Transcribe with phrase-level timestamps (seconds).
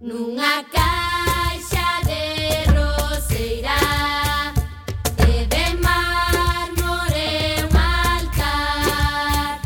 [0.00, 2.24] nunha caixa de
[2.72, 3.76] roseira
[5.28, 9.60] e de mármore un altar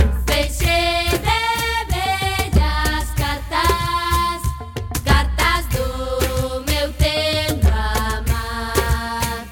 [0.00, 0.80] un feixe
[1.26, 1.40] de
[1.92, 4.40] bellas cartas
[5.04, 9.44] cartas do meu tempo amar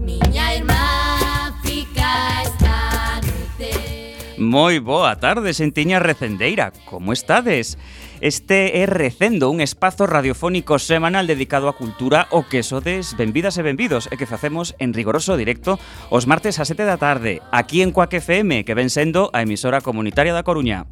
[0.00, 7.78] miña irmá fica esta noite Moi boa tarde, sentiña recendeira, como estades?
[7.78, 8.03] Como estades?
[8.24, 13.62] Este é Recendo, un espazo radiofónico semanal dedicado a cultura o que sodes benvidas e
[13.68, 15.76] benvidos e que facemos en rigoroso directo
[16.08, 19.84] os martes a 7 da tarde, aquí en Coac FM, que ven sendo a emisora
[19.84, 20.88] comunitaria da Coruña.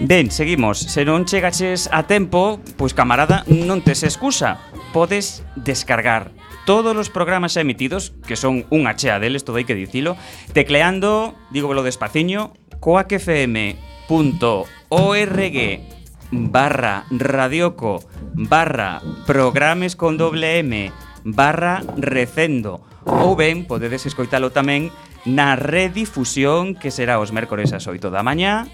[0.00, 0.78] Ben, seguimos.
[0.78, 4.62] Se non chegaches a tempo, pois camarada, non tes excusa.
[4.94, 6.30] Podes descargar
[6.70, 10.14] todos os programas emitidos, que son unha chea deles, todo hai que dicilo,
[10.54, 13.78] tecleando, digo velo despaciño, coacfm.org
[16.30, 18.04] barra radioco
[18.34, 20.92] barra programes con doble M
[21.24, 24.92] barra recendo ou ben podedes escoitalo tamén
[25.24, 28.68] na redifusión que será os mércores ás 8 da mañá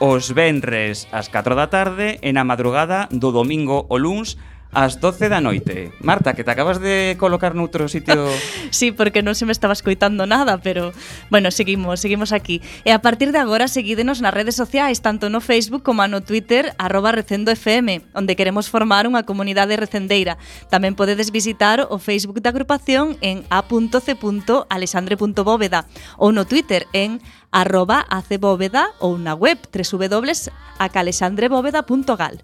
[0.00, 4.34] os venres ás 4 da tarde e na madrugada do domingo o luns
[4.74, 5.92] ás 12 da noite.
[6.02, 8.26] Marta, que te acabas de colocar noutro sitio...
[8.74, 10.90] sí, porque non se me estaba escoitando nada, pero
[11.30, 12.58] bueno, seguimos, seguimos aquí.
[12.82, 16.74] E a partir de agora seguídenos nas redes sociais, tanto no Facebook como no Twitter,
[16.76, 20.36] arroba Recendo FM, onde queremos formar unha comunidade recendeira.
[20.68, 25.86] Tamén podedes visitar o Facebook da agrupación en a.c.alexandre.bóveda
[26.18, 27.22] ou no Twitter en
[27.54, 32.42] arroba acebóveda ou na web www.acalexandrebóveda.gal.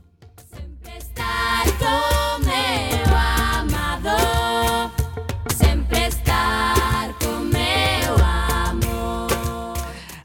[0.51, 2.10] Sempre estar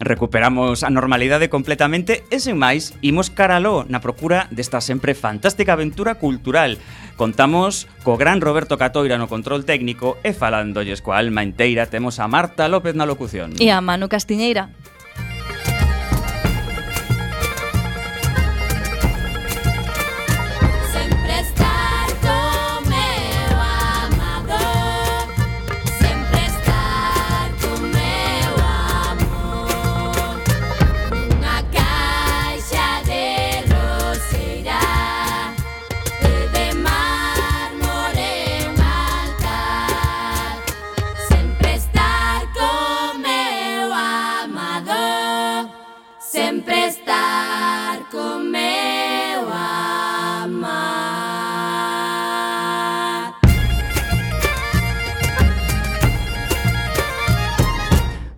[0.06, 6.22] recuperamos a normalidade completamente e sen máis imos caraló na procura desta sempre fantástica aventura
[6.22, 6.78] cultural.
[7.18, 12.30] Contamos co gran Roberto Catoira no control técnico e falándolles coa alma inteira temos a
[12.30, 13.58] Marta López na locución.
[13.58, 14.70] E a Manu Castiñeira.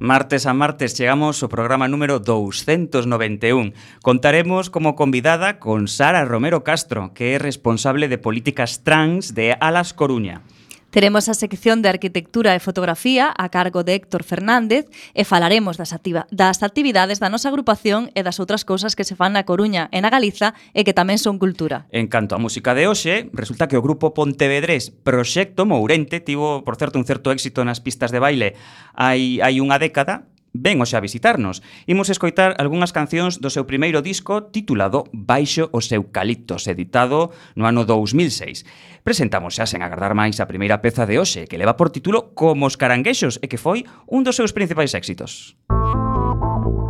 [0.07, 3.75] Martes a martes chegamos ao programa número 291.
[3.99, 9.91] Contaremos como convidada con Sara Romero Castro, que é responsable de políticas trans de Alas
[9.91, 10.47] Coruña.
[10.89, 15.91] Teremos a sección de Arquitectura e Fotografía a cargo de Héctor Fernández e falaremos das,
[15.91, 19.91] activa, das actividades da nosa agrupación e das outras cousas que se fan na Coruña
[19.91, 21.91] e na Galiza e que tamén son cultura.
[21.91, 26.79] En canto á música de hoxe, resulta que o grupo Pontevedrés Proxecto Mourente tivo, por
[26.79, 28.55] certo, un certo éxito nas pistas de baile
[28.95, 31.61] hai, hai unha década ven hoxe a visitarnos.
[31.85, 37.85] Imos escoitar algunhas cancións do seu primeiro disco titulado Baixo os Eucaliptos, editado no ano
[37.85, 38.65] 2006.
[39.05, 42.65] Presentamos xa sen agardar máis a primeira peza de hoxe, que leva por título Como
[42.65, 45.53] os caranguexos e que foi un dos seus principais éxitos.
[45.69, 46.86] Música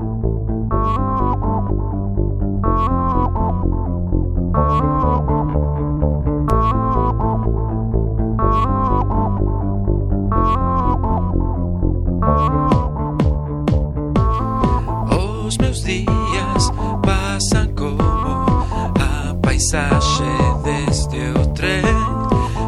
[19.57, 20.23] paisaxe
[20.63, 21.81] deste o tren.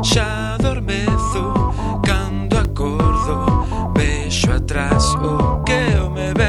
[0.03, 1.71] Xa adormezo
[2.03, 6.48] cando acordo vexo atrás o que eu me ve.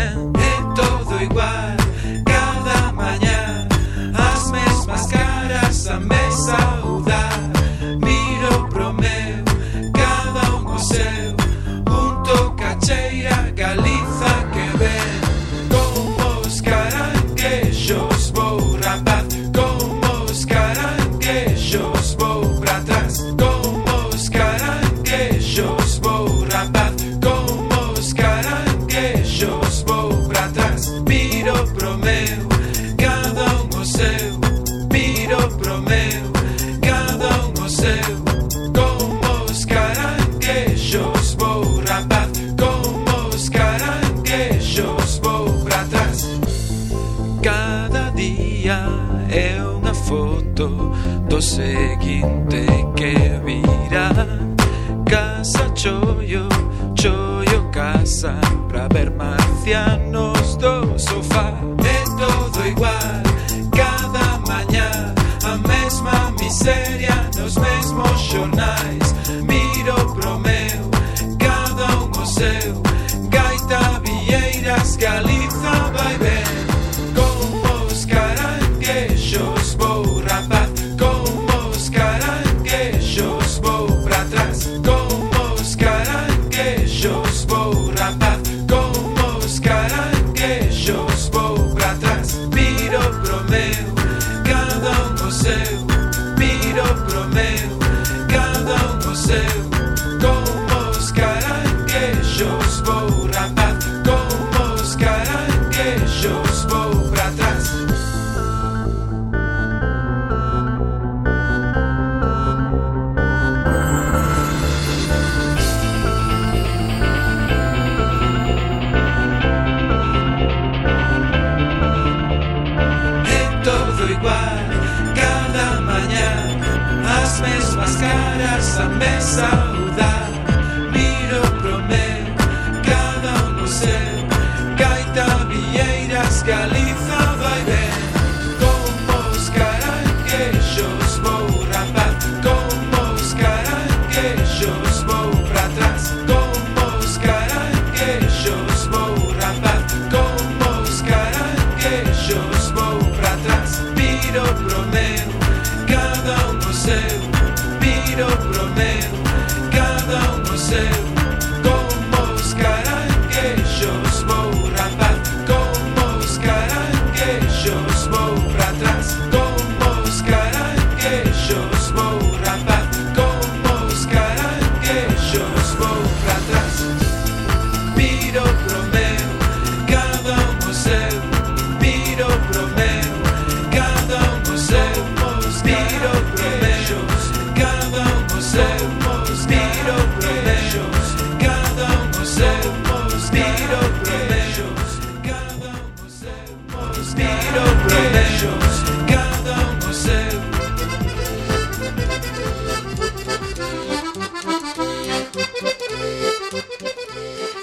[52.20, 52.59] gente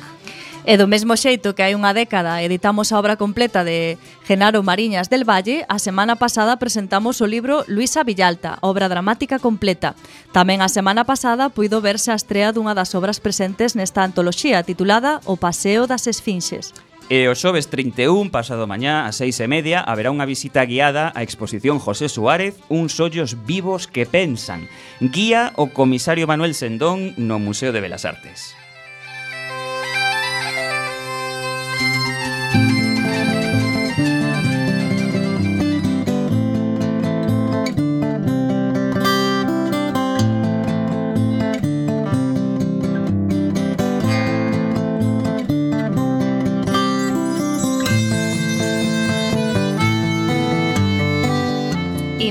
[0.67, 5.13] E do mesmo xeito que hai unha década editamos a obra completa de Genaro Mariñas
[5.13, 9.93] del Valle, a semana pasada presentamos o libro Luisa Villalta, obra dramática completa.
[10.33, 15.21] Tamén a semana pasada puido verse a estrea dunha das obras presentes nesta antoloxía titulada
[15.29, 16.73] O Paseo das Esfinxes.
[17.13, 21.21] E o xoves 31, pasado mañá, a seis e media, haberá unha visita guiada á
[21.21, 24.65] exposición José Suárez Uns ollos vivos que pensan.
[24.97, 28.64] Guía o comisario Manuel Sendón no Museo de Belas Artes.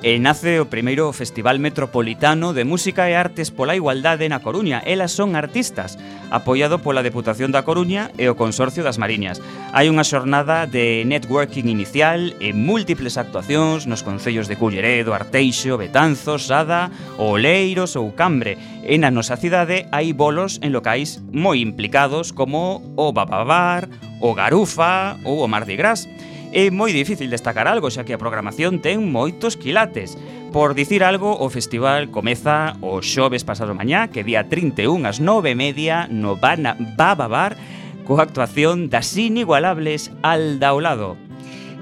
[0.00, 4.80] E nace o primeiro Festival Metropolitano de Música e Artes pola Igualdade na Coruña.
[4.88, 6.00] Elas son artistas,
[6.32, 9.44] apoiado pola Deputación da Coruña e o Consorcio das Mariñas.
[9.76, 16.48] Hai unha xornada de networking inicial e múltiples actuacións nos concellos de Culleredo, Arteixo, Betanzos,
[16.48, 16.88] Sada,
[17.20, 18.56] Oleiros ou Cambre.
[18.80, 23.84] E na nosa cidade hai bolos en locais moi implicados como o Bababar,
[24.16, 26.08] o Garufa ou o Mardi Gras.
[26.50, 30.18] É moi difícil destacar algo, xa que a programación ten moitos quilates.
[30.50, 36.10] Por dicir algo, o festival comeza o xoves pasado mañá, que día 31 ás 9:30
[36.10, 37.54] no Bana Baba Bar,
[38.02, 41.29] coa actuación das inigualables Alda ao lado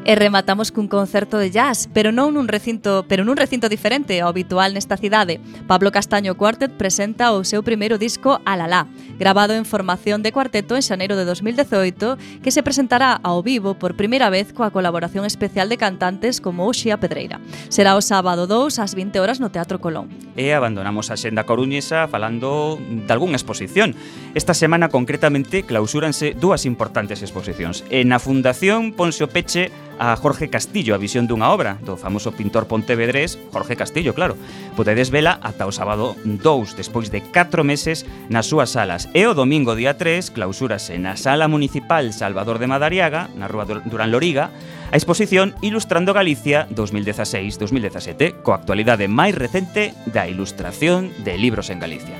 [0.04, 4.30] e rematamos cun concerto de jazz, pero non nun recinto, pero nun recinto diferente ao
[4.30, 5.40] habitual nesta cidade.
[5.66, 8.86] Pablo Castaño Quartet presenta o seu primeiro disco Alalá,
[9.18, 13.98] grabado en formación de cuarteto en xaneiro de 2018, que se presentará ao vivo por
[13.98, 17.42] primeira vez coa colaboración especial de cantantes como Uxía Pedreira.
[17.68, 20.08] Será o sábado 2 ás 20 horas no Teatro Colón.
[20.38, 23.92] E abandonamos a xenda coruñesa falando de algunha exposición.
[24.34, 27.82] Esta semana concretamente clausúranse dúas importantes exposicións.
[27.90, 32.70] E na Fundación Poncio Peche a Jorge Castillo a visión dunha obra do famoso pintor
[32.70, 34.38] pontevedrés Jorge Castillo, claro.
[34.78, 36.40] Podedes vela ata o sábado 2,
[36.78, 39.10] despois de 4 meses nas súas salas.
[39.12, 44.10] E o domingo día 3 clausúrase na Sala Municipal Salvador de Madariaga, na Rúa Durán
[44.10, 44.50] Loriga,
[44.88, 52.16] a exposición Ilustrando Galicia 2016-2017, coa actualidade máis recente da ilustración de libros en Galicia.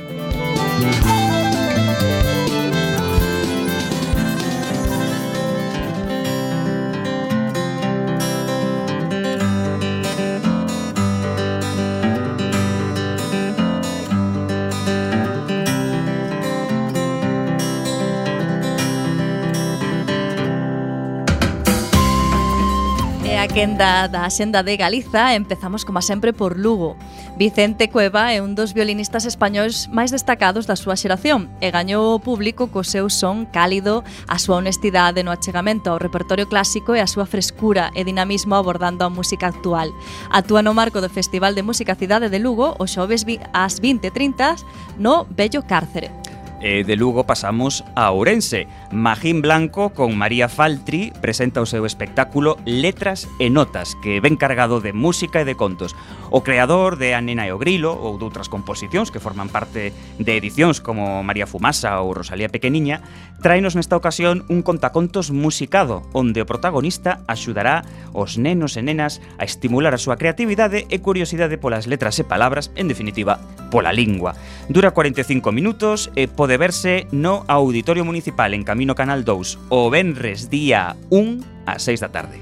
[23.59, 26.95] Quenda da Xenda de Galiza empezamos como sempre por Lugo.
[27.37, 32.23] Vicente Cueva é un dos violinistas españois máis destacados da súa xeración e gañou o
[32.23, 37.11] público co seu son cálido, a súa honestidade no achegamento ao repertorio clásico e a
[37.11, 39.91] súa frescura e dinamismo abordando a música actual.
[40.31, 45.27] Actúa no marco do Festival de Música Cidade de Lugo o xoves ás 20:30 no
[45.27, 46.15] Bello Cárcere.
[46.61, 48.67] E de Lugo pasamos a Ourense.
[48.91, 54.83] Magín Blanco con María Faltri presenta o seu espectáculo Letras e Notas, que ven cargado
[54.83, 55.95] de música e de contos.
[56.35, 59.95] O creador de A Nena e o Grilo ou de outras composicións que forman parte
[60.19, 63.07] de edicións como María Fumasa ou Rosalía Pequeniña,
[63.39, 69.47] traenos nesta ocasión un contacontos musicado, onde o protagonista axudará os nenos e nenas a
[69.47, 73.39] estimular a súa creatividade e curiosidade polas letras e palabras, en definitiva,
[73.71, 74.35] pola lingua.
[74.67, 79.91] Dura 45 minutos e pode pode verse no Auditorio Municipal en Camino Canal 2 o
[79.91, 82.41] Benres día 1 ás 6 da tarde.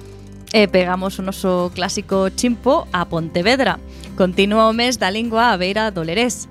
[0.54, 3.82] E pegamos o noso clásico chimpo a Pontevedra.
[4.14, 6.46] Continúa o mes da lingua a beira do Lerés.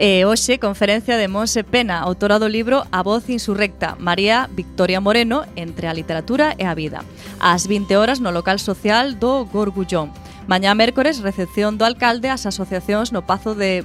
[0.00, 5.44] E hoxe, conferencia de Monse Pena, autora do libro A voz insurrecta, María Victoria Moreno,
[5.52, 7.04] entre a literatura e a vida.
[7.36, 10.16] Ás 20 horas no local social do Gorgullón.
[10.48, 13.84] Mañá mércores, recepción do alcalde ás asociacións no Pazo de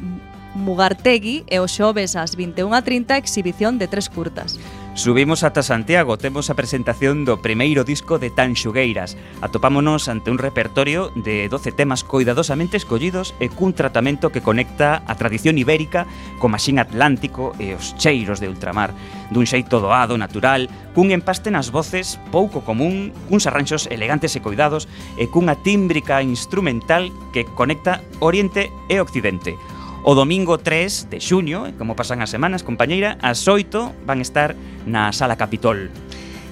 [0.55, 4.60] Mugartegui e o xoves ás 21.30 exhibición de tres curtas.
[4.93, 9.15] Subimos ata Santiago, temos a presentación do primeiro disco de Tan Xugueiras.
[9.39, 15.15] Atopámonos ante un repertorio de 12 temas coidadosamente escollidos e cun tratamento que conecta a
[15.15, 16.03] tradición ibérica
[16.43, 18.91] co maxín atlántico e os cheiros de ultramar.
[19.31, 24.91] Dun xeito doado, natural, cun empaste nas voces pouco común, cuns arranxos elegantes e coidados
[25.15, 29.55] e cunha tímbrica instrumental que conecta Oriente e Occidente.
[30.03, 34.58] O domingo 3 de xuño, como pasan as semanas, compañeira, ás 8 van estar
[34.89, 35.93] na Sala Capitol.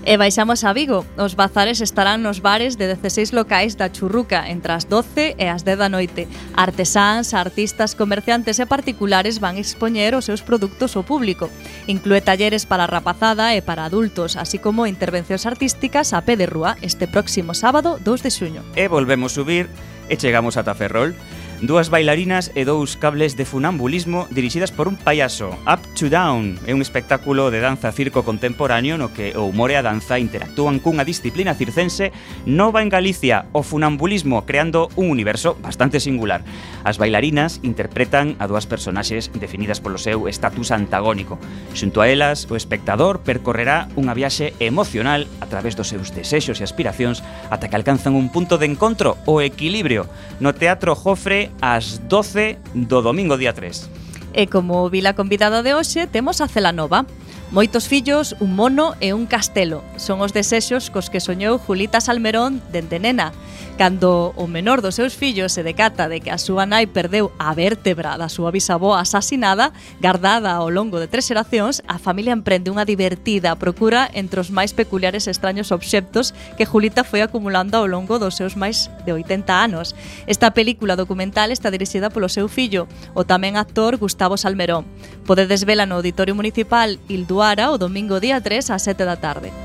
[0.06, 1.02] E baixamos a Vigo.
[1.18, 5.66] Os bazares estarán nos bares de 16 locais da Churruca entre as 12 e as
[5.66, 6.30] 10 da noite.
[6.54, 11.50] Artesáns, artistas, comerciantes e particulares van expoñer os seus produtos ao público.
[11.90, 16.78] Inclúe talleres para rapazada e para adultos, así como intervencións artísticas a pé de rúa
[16.86, 18.62] este próximo sábado 2 de xuño.
[18.78, 19.74] E volvemos subir
[20.06, 21.18] e chegamos ata Ferrol
[21.62, 25.52] dúas bailarinas e dous cables de funambulismo dirixidas por un payaso.
[25.68, 29.76] Up to Down é un espectáculo de danza circo contemporáneo no que o humor e
[29.76, 32.16] a danza interactúan cunha disciplina circense
[32.48, 36.48] nova en Galicia, o funambulismo, creando un universo bastante singular.
[36.88, 41.36] As bailarinas interpretan a dúas personaxes definidas polo seu estatus antagónico.
[41.76, 46.68] Xunto a elas, o espectador percorrerá unha viaxe emocional a través dos seus desexos e
[46.68, 47.20] aspiracións
[47.52, 50.08] ata que alcanzan un punto de encontro, o equilibrio.
[50.40, 53.90] No Teatro Jofre ás 12 do domingo día 3.
[54.34, 57.06] E como vila convidada de hoxe, temos a Celanova,
[57.52, 62.62] Moitos fillos, un mono e un castelo son os desexos cos que soñou Julita Salmerón
[62.70, 63.34] dende nena.
[63.74, 67.58] Cando o menor dos seus fillos se decata de que a súa nai perdeu a
[67.58, 72.86] vértebra da súa bisavó asasinada, gardada ao longo de tres xeracións, a familia emprende unha
[72.86, 78.22] divertida procura entre os máis peculiares e extraños obxectos que Julita foi acumulando ao longo
[78.22, 79.98] dos seus máis de 80 anos.
[80.30, 82.86] Esta película documental está dirixida polo seu fillo,
[83.18, 84.86] o tamén actor Gustavo Salmerón.
[85.26, 89.56] Podedes vela no Auditorio Municipal Ilduá Luara o domingo día 3 ás 7 da tarde.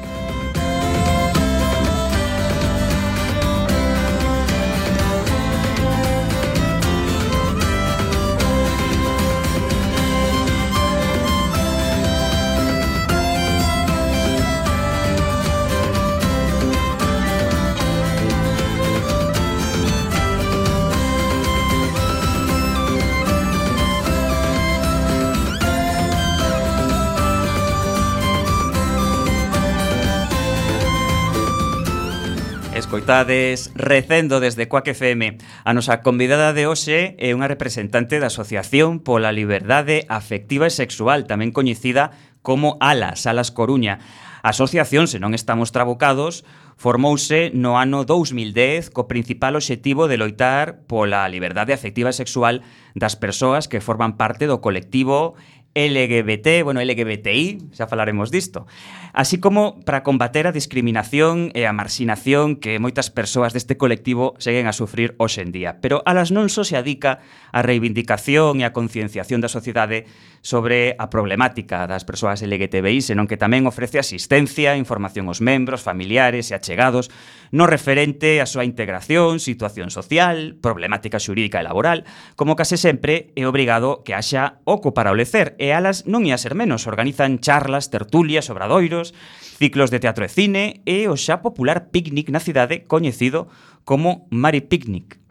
[33.04, 35.36] escoitades Recendo desde Coac FM.
[35.68, 41.28] A nosa convidada de hoxe é unha representante da Asociación pola Liberdade Afectiva e Sexual,
[41.28, 44.00] tamén coñecida como ALAS, ALAS Coruña.
[44.40, 46.48] A asociación, se non estamos trabocados,
[46.80, 52.64] formouse no ano 2010 co principal obxectivo de loitar pola liberdade afectiva e sexual
[52.96, 55.36] das persoas que forman parte do colectivo
[55.74, 58.66] LGBT, bueno, LGBTI, xa falaremos disto,
[59.12, 64.70] así como para combater a discriminación e a marxinación que moitas persoas deste colectivo seguen
[64.70, 65.82] a sufrir hoxe en día.
[65.82, 70.06] Pero alas non só se adica a reivindicación e a concienciación da sociedade
[70.46, 76.50] sobre a problemática das persoas LGTBI, senón que tamén ofrece asistencia, información aos membros, familiares
[76.50, 77.10] e achegados
[77.50, 82.06] no referente á súa integración, situación social, problemática xurídica e laboral,
[82.38, 86.52] como case sempre é obrigado que haxa oco para olecer e alas non ia ser
[86.52, 86.84] menos.
[86.84, 89.16] Organizan charlas, tertulias, obradoiros,
[89.56, 93.48] ciclos de teatro e cine e o xa popular picnic na cidade coñecido
[93.88, 95.23] como Mari Picnic.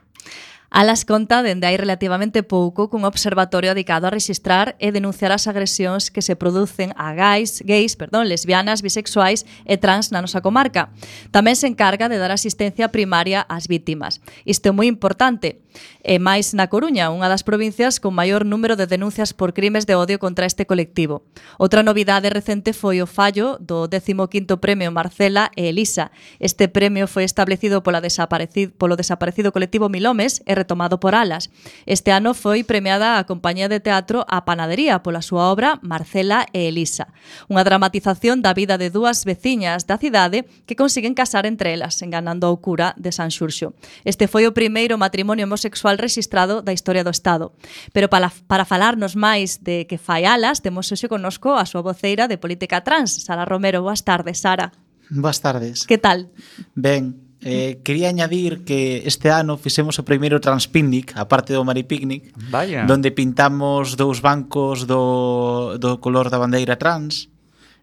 [0.73, 6.09] Alas conta dende hai relativamente pouco cun observatorio dedicado a registrar e denunciar as agresións
[6.09, 10.89] que se producen a gays, gays, perdón, lesbianas, bisexuais e trans na nosa comarca.
[11.29, 14.17] Tamén se encarga de dar asistencia primaria ás vítimas.
[14.49, 15.61] Isto é moi importante.
[16.01, 19.93] E máis na Coruña, unha das provincias con maior número de denuncias por crimes de
[19.93, 21.21] odio contra este colectivo.
[21.61, 26.09] Outra novidade recente foi o fallo do 15º Premio Marcela e Elisa.
[26.41, 31.51] Este premio foi establecido pola desaparecido, polo desaparecido colectivo Milomes e retomado por Alas.
[31.85, 36.71] Este ano foi premiada a compañía de teatro A Panadería pola súa obra Marcela e
[36.71, 37.11] Elisa,
[37.51, 42.47] unha dramatización da vida de dúas veciñas da cidade que consiguen casar entre elas, enganando
[42.47, 43.75] ao cura de San Xurxo.
[44.07, 47.51] Este foi o primeiro matrimonio homosexual registrado da historia do Estado.
[47.91, 52.31] Pero para, para falarnos máis de que fai Alas, temos hoxe conosco a súa voceira
[52.31, 53.83] de política trans, Sara Romero.
[53.83, 54.71] Boas tardes, Sara.
[55.11, 55.85] Boas tardes.
[55.85, 56.31] Que tal?
[56.73, 62.31] Ben, Eh, quería añadir que este ano fixemos o primeiro Transpicnic, a parte do Maripicnic,
[62.49, 62.87] Vaya.
[62.87, 67.32] donde pintamos dous bancos do, do color da bandeira trans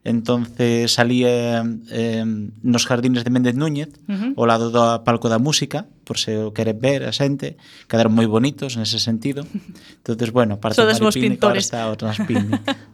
[0.05, 2.25] entonces salía eh,
[2.63, 4.33] nos jardines de Méndez Núñez uh -huh.
[4.37, 8.25] ao lado do palco da música por se o queres ver a xente quedaron moi
[8.25, 9.45] bonitos nese sentido
[10.01, 12.65] entonces bueno, parte Todos os pintores está o Transpínic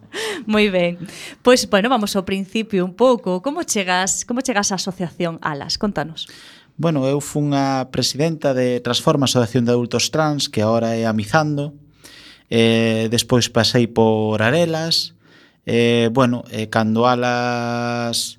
[0.47, 0.97] Moi ben.
[1.43, 3.43] Pois, pues, bueno, vamos ao principio un pouco.
[3.43, 5.77] Como chegas, como chegas á asociación Alas?
[5.77, 6.31] Contanos.
[6.77, 11.73] Bueno, eu fun a presidenta de Transforma Asociación de Adultos Trans, que agora é Amizando.
[12.53, 15.16] Eh, despois pasei por Arelas,
[15.67, 18.39] eh, bueno, eh, cando alas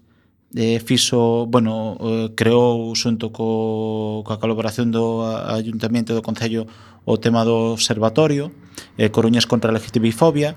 [0.55, 6.65] eh, fixo, bueno, eh, creou xunto co, coa colaboración do Ayuntamento do Concello
[7.03, 8.51] o tema do observatorio,
[8.97, 10.55] eh, Coruñas contra a LGTBifobia,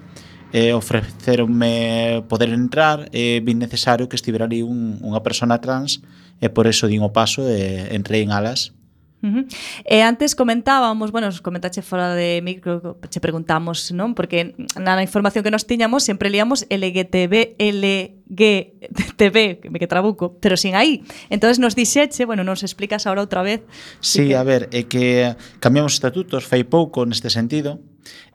[0.53, 6.03] eh, ofreceronme poder entrar, eh, vin necesario que estivera ali un, unha persona trans,
[6.39, 8.75] e eh, por eso din o paso, eh, entrei en alas,
[9.23, 9.45] Uh -huh.
[9.85, 14.15] E antes comentábamos, bueno, comentache fora de micro, che preguntamos, non?
[14.17, 20.57] Porque na información que nos tiñamos sempre liamos LGTB, LGTB, que me que trabuco, pero
[20.57, 21.05] sin aí.
[21.29, 23.61] Entonces nos dixeche, bueno, nos explicas agora outra vez.
[24.01, 24.37] Sí, que...
[24.37, 27.77] a ver, é que cambiamos estatutos fai pouco neste sentido,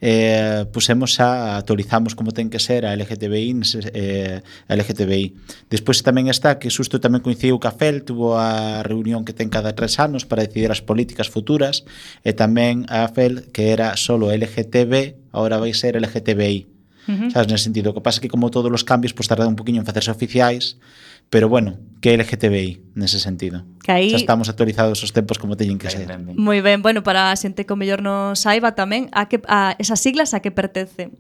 [0.02, 3.62] eh, pusemos a actualizamos como ten que ser a LGTBI
[3.94, 5.34] eh, a LGTBI.
[5.72, 9.50] Despois tamén está que susto tamén coincidiu que a FEL tuvo a reunión que ten
[9.50, 11.88] cada tres anos para decidir as políticas futuras
[12.22, 16.76] e tamén a FEL que era solo LGTB ahora vai ser LGTBI.
[17.06, 17.30] Uh -huh.
[17.30, 19.60] Sabes, nese sentido, o que pasa é que como todos os cambios pois tardan un
[19.60, 20.82] poquinho en facerse oficiais
[21.30, 23.66] Pero bueno, que LGTBI nese sentido.
[23.84, 24.10] Que aí...
[24.14, 26.06] Xa estamos actualizados os tempos como teñen que ser.
[26.38, 29.74] Moi ben, bueno, para a xente que o mellor non saiba tamén a que a
[29.82, 31.18] esas siglas a que pertencen.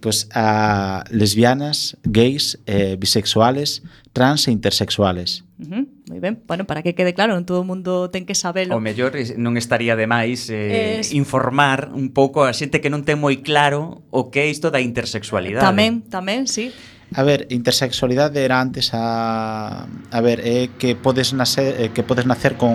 [0.00, 5.44] Pois pues a lesbianas, gays, eh, bisexuales, trans e intersexuales.
[5.60, 5.84] Uh -huh.
[6.08, 8.72] Moi ben, bueno, para que quede claro, non todo o mundo ten que sabelo.
[8.72, 11.12] O mellor eh, non estaría de máis eh, es...
[11.12, 14.80] informar un pouco a xente que non ten moi claro o que é isto da
[14.80, 15.60] intersexualidade.
[15.60, 16.72] Tamén, tamén, sí.
[17.14, 22.58] A ver, intersexualidade era antes a a ver, é que podes nacer que podes nacer
[22.58, 22.74] con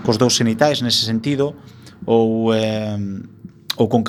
[0.00, 1.52] cos dous genitais nese sentido
[2.08, 2.96] ou eh,
[3.76, 4.00] ou con,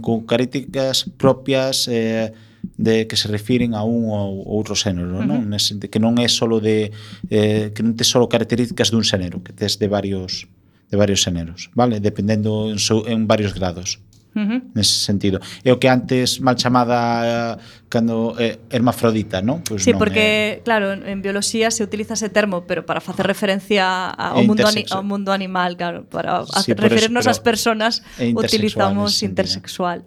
[0.00, 2.32] con características propias eh,
[2.76, 5.28] de que se refiren a un ou outro xénero, uh -huh.
[5.28, 5.40] non?
[5.52, 6.88] Nese, que non é solo de
[7.28, 10.48] eh, que non te solo características dun xénero, que tes de varios
[10.90, 12.00] de varios xéneros, vale?
[12.00, 14.00] Dependendo en, so, en varios grados.
[14.30, 14.60] Uh -huh.
[14.78, 15.42] nese sentido.
[15.66, 19.66] É o que antes mal chamada eh, cando eh, hermafrodita, non?
[19.66, 20.62] Pois sí, non porque é...
[20.62, 24.86] claro, en, en bioloxía se utiliza ese termo, pero para facer referencia ao mundo ani,
[24.94, 30.06] ao mundo animal, claro, para sí, referirnos ás persoas utilizamos intersexual.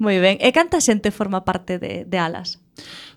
[0.00, 0.40] Moi ben.
[0.40, 2.58] E canta xente forma parte de, de Alas?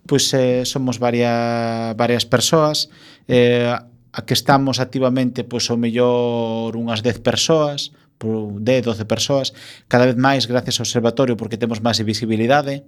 [0.05, 2.91] Pois eh, somos varias, varias persoas.
[3.31, 3.71] Eh,
[4.15, 9.53] a que estamos activamente, pois, ao mellor unhas 10 persoas por 10, 12 persoas,
[9.87, 12.83] cada vez máis gracias ao observatorio porque temos máis visibilidade.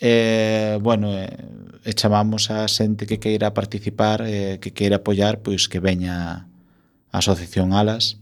[0.00, 1.30] Eh, bueno, eh,
[1.84, 6.48] e chamamos a xente que queira participar, eh, que queira apoiar, pois que veña
[7.12, 8.18] a Asociación Alas,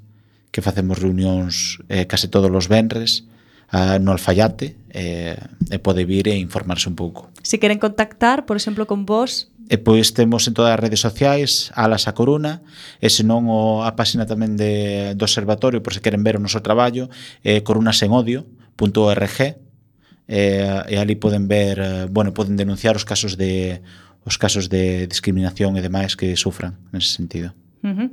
[0.50, 3.24] que facemos reunións eh, case todos os venres,
[3.72, 5.38] a, no Alfayate, eh,
[5.72, 7.32] e pode vir e informarse un pouco.
[7.40, 11.72] Se queren contactar, por exemplo, con vos, E pois temos en todas as redes sociais
[11.72, 12.60] Alas a Coruna
[13.00, 16.60] e senón o, a páxina tamén de, do observatorio por se queren ver o noso
[16.60, 17.08] traballo
[17.40, 23.80] eh, corunasenodio.org eh, e ali poden ver eh, bueno, poden denunciar os casos de
[24.28, 27.56] os casos de discriminación e demais que sufran nese sentido.
[27.80, 28.08] Uh -huh.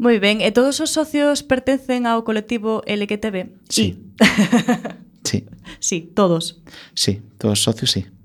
[0.00, 3.52] Moi ben, e todos os socios pertencen ao colectivo LGTB?
[3.68, 4.00] Sí.
[5.28, 5.44] sí.
[5.76, 6.56] sí, todos.
[6.96, 8.15] Sí, todos os socios sí.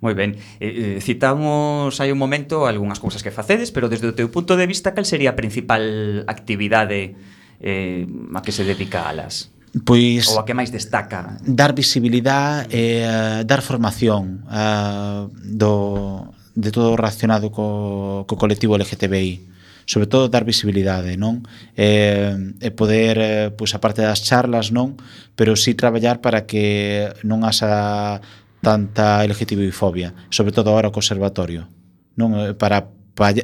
[0.00, 0.36] Moi ben.
[0.60, 4.54] Eh, eh, citamos hai un momento algunhas cousas que facedes, pero desde o teu punto
[4.54, 7.16] de vista, cal sería a principal actividade
[7.64, 8.04] eh,
[8.36, 9.56] a que se dedica Alas?
[9.84, 16.72] Pois ou a que máis destaca dar visibilidade e eh, dar formación eh, do de
[16.72, 19.56] todo relacionado co, co colectivo LGTBI
[19.86, 21.46] sobre todo dar visibilidade, non?
[21.78, 24.98] Eh, e poder, eh, pois parte das charlas, non?
[25.38, 28.18] Pero sí traballar para que non haxa
[28.62, 31.68] tanta LGTBI-fobia, sobre todo agora o conservatorio,
[32.16, 32.92] non eh, para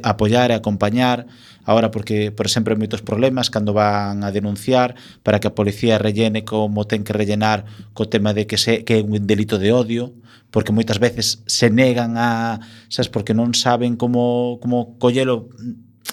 [0.04, 1.24] apoiar e acompañar
[1.64, 4.94] agora porque, por exemplo, hai moitos problemas cando van a denunciar
[5.24, 7.64] para que a policía rellene como ten que rellenar
[7.96, 10.12] co tema de que se, que é un delito de odio
[10.52, 12.60] porque moitas veces se negan a
[12.92, 15.48] sabes, porque non saben como, como collelo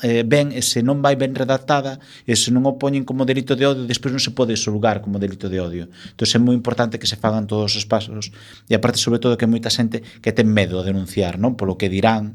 [0.01, 3.55] eh, ben e se non vai ben redactada e se non o poñen como delito
[3.55, 5.85] de odio despois non se pode xulgar como delito de odio.
[6.15, 8.31] Entón é moi importante que se fagan todos os pasos
[8.69, 11.59] e aparte sobre todo que moita xente que ten medo a denunciar non?
[11.59, 12.33] Polo que dirán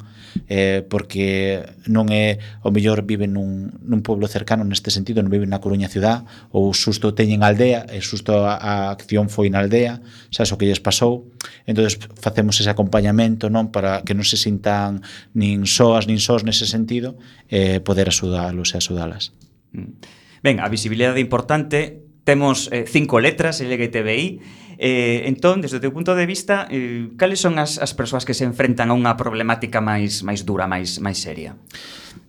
[0.48, 5.50] eh, porque non é o mellor viven nun, nun pueblo cercano neste sentido, non viven
[5.50, 10.02] na Coruña ciudad ou susto teñen aldea e susto a, a acción foi na aldea
[10.30, 11.30] sabes o que lles pasou?
[11.66, 15.04] Entonces facemos ese acompañamento non para que non se sintan
[15.36, 17.16] nin soas nin sós nese sentido
[17.48, 19.32] eh, poder axudalos e axudalas.
[19.72, 20.24] Mm.
[20.44, 22.04] Ben, a visibilidade importante.
[22.24, 24.40] Temos eh, cinco letras, LGTBI
[24.78, 28.34] Eh, entón, desde o teu punto de vista, eh, cales son as, as persoas que
[28.34, 31.54] se enfrentan a unha problemática máis máis dura, máis máis seria?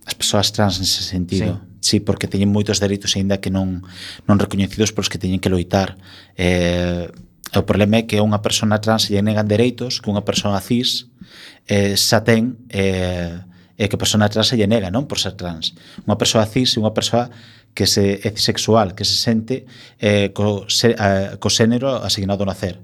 [0.06, 1.58] As persoas trans nese sentido.
[1.82, 3.82] Sí, sí porque teñen moitos dereitos aínda que non
[4.30, 5.98] non recoñecidos polos que teñen que loitar.
[6.38, 7.10] Eh,
[7.54, 11.10] o problema é que unha persona trans lle negan dereitos que unha persona cis
[11.66, 13.42] eh, xa ten eh,
[13.76, 15.04] e que a persona trans se lle nega, non?
[15.04, 15.76] Por ser trans.
[16.08, 17.28] Unha persoa cis e unha persoa
[17.76, 19.68] que se é sexual que se sente
[20.00, 22.80] eh, co, se, eh, co xénero asignado ao nacer.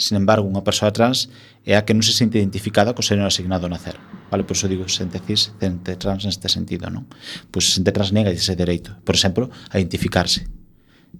[0.00, 1.28] Sin embargo, unha persoa trans
[1.68, 4.00] é a que non se sente identificada co xénero asignado ao nacer.
[4.32, 7.04] Vale, por iso digo, sente cis, sente trans neste sentido, non?
[7.52, 10.48] Pois xente sente trans nega ese dereito, por exemplo, a identificarse.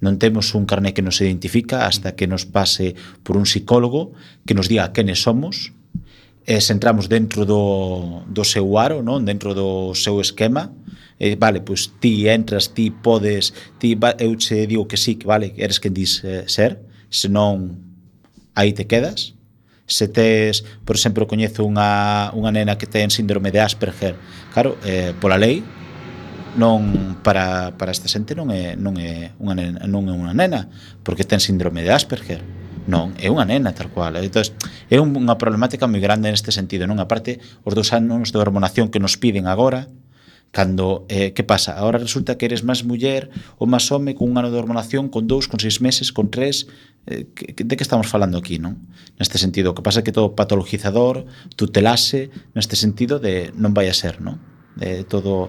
[0.01, 4.17] Non temos un carné que nos identifica hasta que nos pase por un psicólogo
[4.49, 5.77] que nos diga quenes somos,
[6.43, 9.23] e se entramos dentro do, do seu aro, non?
[9.23, 10.75] dentro do seu esquema,
[11.23, 15.27] eh, vale, pois ti entras, ti podes, ti va, eu che digo que sí, que
[15.31, 17.79] vale, eres quen dis eh, ser, senón
[18.59, 19.39] aí te quedas.
[19.87, 24.19] Se tes, por exemplo, coñezo unha, unha nena que ten síndrome de Asperger,
[24.51, 25.63] claro, eh, pola lei,
[26.59, 30.67] non para, para esta xente non é non é unha nena, non é unha nena,
[31.07, 32.43] porque ten síndrome de Asperger.
[32.83, 34.19] Non, é unha nena tal cual.
[34.19, 34.43] Entón,
[34.91, 36.99] é unha problemática moi grande neste sentido, non?
[36.99, 39.87] Aparte, os dos anos de hormonación que nos piden agora,
[40.53, 41.81] Cando, eh, que pasa?
[41.81, 45.25] Ahora resulta que eres máis muller ou máis home con un ano de hormonación, con
[45.25, 46.69] dous, con seis meses, con tres...
[47.09, 48.77] Eh, que, de que estamos falando aquí, non?
[49.17, 51.25] Neste sentido, o que pasa é que todo patologizador,
[51.57, 54.37] tutelase, neste sentido de non vai a ser, non?
[54.77, 55.49] De todo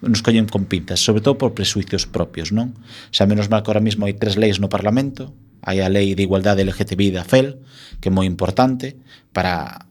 [0.00, 2.72] nos collen con pintas, sobre todo por presuicios propios, non?
[3.12, 6.24] Xa menos mal que ahora mesmo hai tres leis no Parlamento, hai a lei de
[6.24, 7.60] igualdade LGTBI da FEL,
[8.00, 8.96] que é moi importante
[9.36, 9.87] para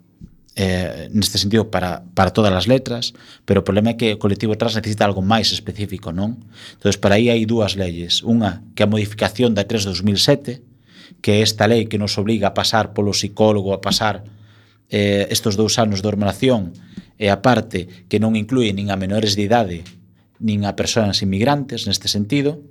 [0.57, 3.13] eh, neste sentido para, para todas as letras,
[3.45, 6.41] pero o problema é que o colectivo trans necesita algo máis específico, non?
[6.81, 8.25] Entón, para aí hai dúas leyes.
[8.25, 12.57] Unha, que a modificación da 3 2007, que é esta lei que nos obliga a
[12.57, 14.25] pasar polo psicólogo, a pasar
[14.89, 16.73] eh, estes dous anos de hormonación,
[17.21, 19.85] e a parte que non inclui nin a menores de idade,
[20.41, 22.65] nin a persoas inmigrantes neste sentido,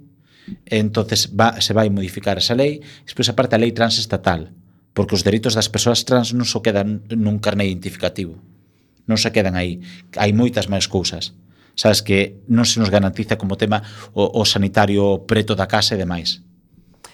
[0.67, 4.51] entonces va, se vai modificar esa lei, despois aparte a lei transestatal,
[4.97, 8.41] porque os dereitos das persoas trans non só quedan nun carné identificativo.
[9.05, 9.85] Non se quedan aí.
[10.17, 11.37] Hai moitas máis cousas.
[11.77, 13.85] Sabes que non se nos garantiza como tema
[14.17, 16.41] o, o sanitario preto da casa e demais.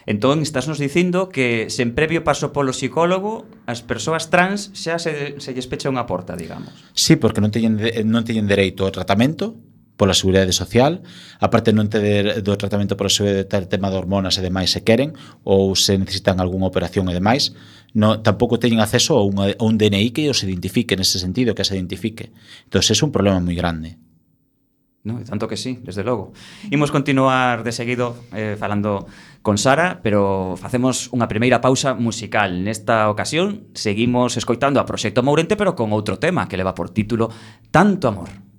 [0.06, 5.42] Entón, estás nos dicindo que sen previo paso polo psicólogo, as persoas trans xa se,
[5.42, 6.70] se lles pecha unha porta, digamos.
[6.94, 9.58] Sí, porque non teñen, non teñen dereito ao tratamento,
[9.96, 11.04] pola Seguridade Social,
[11.38, 15.14] aparte non ter do tratamento pola Seguridade ter tema de hormonas e demais se queren
[15.44, 17.52] ou se necesitan algunha operación e demais,
[17.92, 21.64] no, tampouco teñen acceso a, unha, a un DNI que os identifique nese sentido, que
[21.64, 22.32] se identifique.
[22.66, 24.00] Entón, é un problema moi grande.
[25.04, 26.32] No, tanto que sí, desde logo.
[26.70, 29.06] Imos continuar de seguido eh, falando
[29.42, 32.62] con Sara, pero facemos unha primeira pausa musical.
[32.62, 37.34] Nesta ocasión seguimos escoitando a Proxecto Mourente, pero con outro tema que leva por título
[37.74, 38.51] Tanto Amor.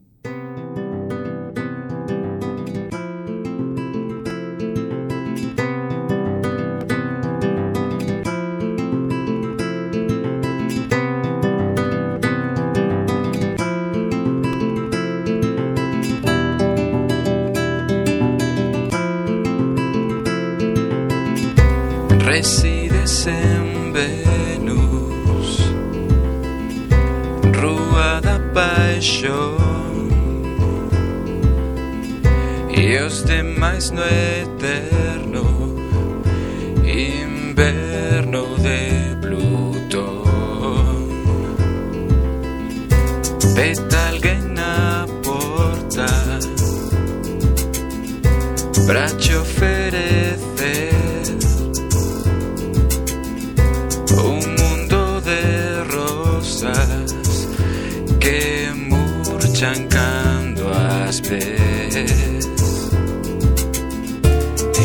[59.63, 62.49] chancando aspes.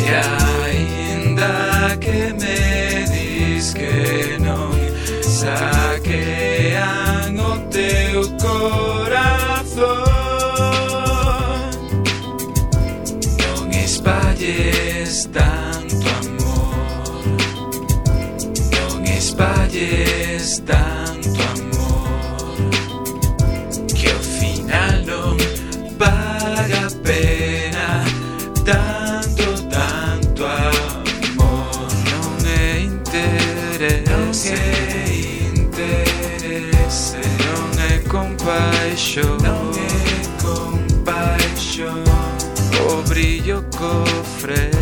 [0.06, 0.47] Yeah.
[44.38, 44.77] sufre.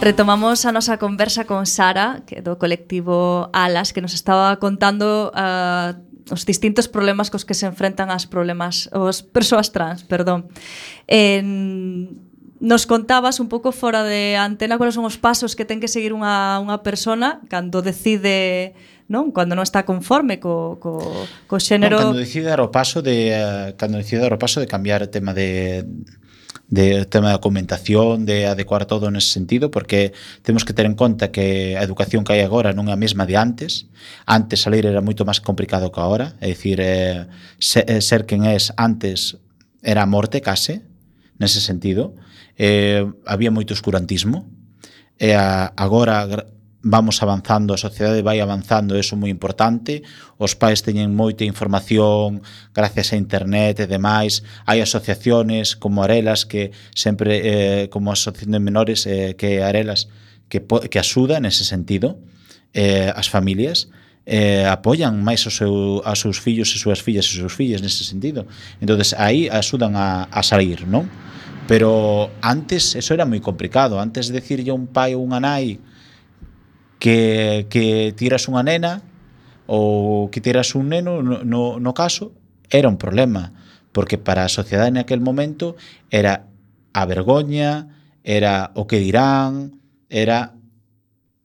[0.00, 5.92] Retomamos a nosa conversa con Sara, que do colectivo Alas, que nos estaba contando uh,
[6.32, 10.48] os distintos problemas cos que se enfrentan as problemas os persoas trans, perdón.
[11.04, 15.88] En Nos contabas un pouco fora de antena cuáles son os pasos que ten que
[15.88, 18.76] seguir unha, unha persona cando decide
[19.08, 21.00] non cando non está conforme co, co,
[21.48, 21.96] co xénero...
[21.96, 25.00] Non, cando decide dar o paso de, uh, cando decide dar o paso de cambiar
[25.00, 25.88] o tema de,
[26.70, 30.14] de tema da documentación, de adecuar todo nese sentido, porque
[30.46, 33.26] temos que ter en conta que a educación que hai agora non é a mesma
[33.26, 33.90] de antes.
[34.24, 37.26] Antes salir era moito máis complicado que agora, é dicir, eh,
[37.58, 39.36] eh ser quen és antes
[39.82, 40.86] era a morte case,
[41.42, 42.14] nese sentido.
[42.54, 44.46] Eh, había moito escurantismo.
[45.18, 46.24] E eh, agora
[46.82, 50.02] vamos avanzando, a sociedade vai avanzando, eso é moi importante.
[50.40, 52.40] Os pais teñen moita información
[52.72, 54.40] gracias a internet e demais.
[54.64, 60.08] Hai asociaciones como Arelas que sempre eh, como asociación de menores eh, que Arelas
[60.48, 62.16] que que axuda nese sentido
[62.72, 63.92] eh, as familias
[64.24, 68.08] eh, apoian máis o seu, a seus fillos e súas fillas e seus fillas nese
[68.08, 68.48] sentido.
[68.80, 71.08] entonces aí axudan a, a salir, non?
[71.68, 74.02] Pero antes eso era moi complicado.
[74.02, 75.78] Antes de decirlle a un pai ou unha nai
[77.00, 79.02] que, que tiras unha nena
[79.66, 82.36] ou que tiras un neno, no, no caso,
[82.70, 83.56] era un problema,
[83.90, 85.74] porque para a sociedade en aquel momento
[86.12, 86.46] era
[86.92, 87.88] a vergoña,
[88.22, 90.54] era o que dirán, era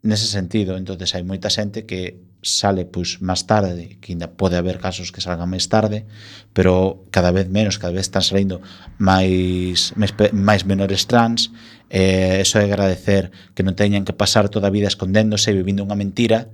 [0.05, 0.77] nese sentido.
[0.77, 5.17] entonces hai moita xente que sale pois máis tarde, que ainda pode haber casos que
[5.17, 6.05] salgan máis tarde,
[6.53, 8.61] pero cada vez menos, cada vez están saindo
[9.01, 11.49] máis máis, máis menores trans
[11.95, 15.79] eh, eso é agradecer que non teñan que pasar toda a vida escondéndose e vivindo
[15.79, 16.51] unha mentira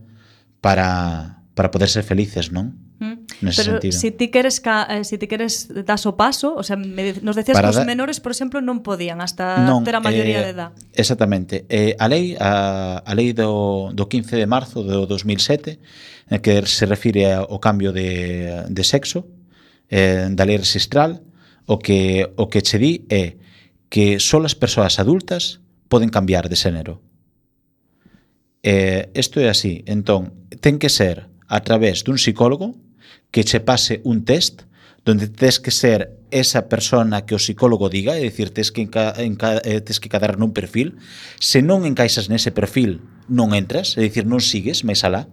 [0.62, 2.78] para, para poder ser felices, non?
[3.02, 3.26] Mm.
[3.42, 3.98] Nese pero sentido.
[3.98, 7.34] si ti queres ca, eh, si ti queres das o paso, o sea, me, nos
[7.34, 10.46] decías para que os menores, por exemplo, non podían hasta non, ter a maioría eh,
[10.46, 10.70] de edad.
[10.94, 11.66] Exactamente.
[11.74, 15.82] Eh, a lei a, a lei do, do 15 de marzo do 2007
[16.30, 19.26] eh, que se refire ao cambio de, de sexo
[19.90, 21.26] eh, da lei registral
[21.66, 23.51] o que o que che di é eh,
[23.92, 25.60] que só as persoas adultas
[25.92, 27.04] poden cambiar de xénero.
[28.64, 29.84] Eh, isto é así.
[29.84, 32.80] Entón, ten que ser a través dun psicólogo
[33.36, 34.64] que che pase un test
[35.04, 39.12] donde tes que ser esa persona que o psicólogo diga, é dicir, tes que, enca,
[39.20, 40.96] enca, eh, tes que cadar nun perfil,
[41.42, 45.28] se non encaixas nese perfil, non entras, é dicir, non sigues máis alá,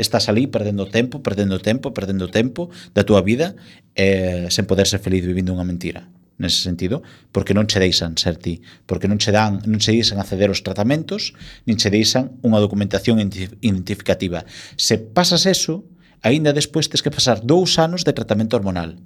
[0.00, 3.54] estás ali perdendo tempo, perdendo tempo, perdendo tempo da túa vida,
[3.94, 8.36] eh, sen poder ser feliz vivindo unha mentira nese sentido, porque non che deixan ser
[8.36, 11.32] ti, porque non che dan, non che deixan acceder aos tratamentos,
[11.64, 14.44] nin che deixan unha documentación identificativa.
[14.76, 15.88] Se pasas eso,
[16.20, 19.00] aínda despois tes que pasar dous anos de tratamento hormonal.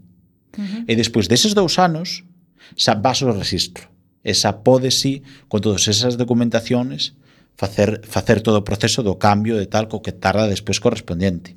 [0.59, 0.83] Uh -huh.
[0.91, 2.27] E despois deses dous anos,
[2.75, 3.87] xa vas ao registro.
[4.27, 7.15] E xa podes, sí, con todas esas documentaciones,
[7.57, 11.57] facer, facer todo o proceso do cambio de tal co que tarda despois correspondiente.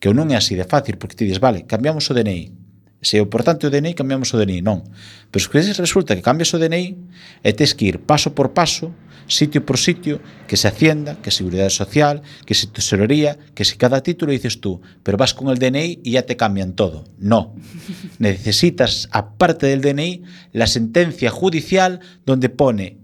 [0.00, 2.61] Que non é así de fácil, porque ti dices, vale, cambiamos o DNI,
[3.02, 4.86] se é importante o DNI, cambiamos o DNI, non.
[5.34, 6.94] Pero se resulta que cambias o DNI
[7.42, 8.94] e tens que ir paso por paso,
[9.26, 14.06] sitio por sitio, que se Hacienda, que Seguridade Social, que se Tesorería, que se cada
[14.06, 17.04] título dices tú, pero vas con el DNI e ya te cambian todo.
[17.18, 17.58] No.
[18.22, 20.22] Necesitas, aparte del DNI,
[20.52, 23.02] la sentencia judicial donde pone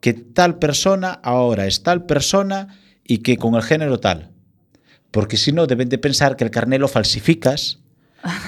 [0.00, 4.32] que tal persona ahora es tal persona y que con el género tal.
[5.10, 7.83] Porque si no, deben de pensar que el carné lo falsificas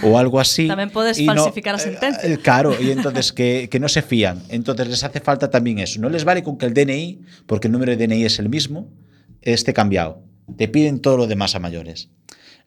[0.03, 0.67] o algo así.
[0.69, 2.25] Tamén podes y no- falsificar a sentencia.
[2.25, 4.43] eh, claro, y entonces que, que no se fían.
[4.49, 6.01] Entonces les hace falta también eso.
[6.01, 8.89] No les vale con que el DNI, porque el número de DNI es el mismo,
[9.43, 10.23] esté cambiado.
[10.57, 12.09] Te piden todo lo demás a mayores.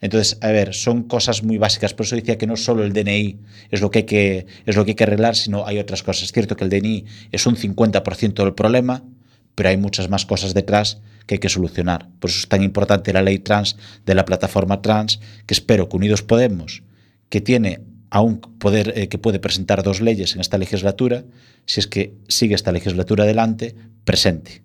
[0.01, 1.93] Entonces, a ver, son cosas muy básicas.
[1.93, 3.37] Por eso decía que no solo el DNI
[3.69, 6.23] es lo que hay que, es lo que, hay que arreglar, sino hay otras cosas.
[6.23, 9.03] Es cierto que el DNI es un 50% del problema,
[9.55, 12.07] pero hay muchas más cosas detrás que hay que solucionar.
[12.19, 15.97] Por eso es tan importante la ley trans de la plataforma trans, que espero que
[15.97, 16.81] Unidos Podemos,
[17.29, 21.23] que tiene aún poder eh, que puede presentar dos leyes en esta legislatura,
[21.65, 24.63] si es que sigue esta legislatura adelante, presente.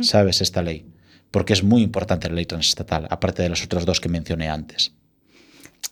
[0.00, 0.84] ¿Sabes esta ley?
[1.30, 4.92] Porque es muy importante la ley transestatal, aparte de las otras dos que mencioné antes.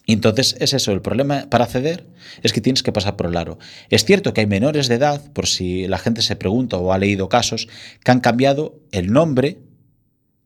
[0.04, 2.04] Y entonces es eso, el problema para acceder
[2.42, 3.58] es que tienes que pasar por el aro.
[3.88, 6.98] Es cierto que hay menores de edad, por si la gente se pregunta o ha
[6.98, 7.68] leído casos,
[8.02, 9.60] que han cambiado el nombre,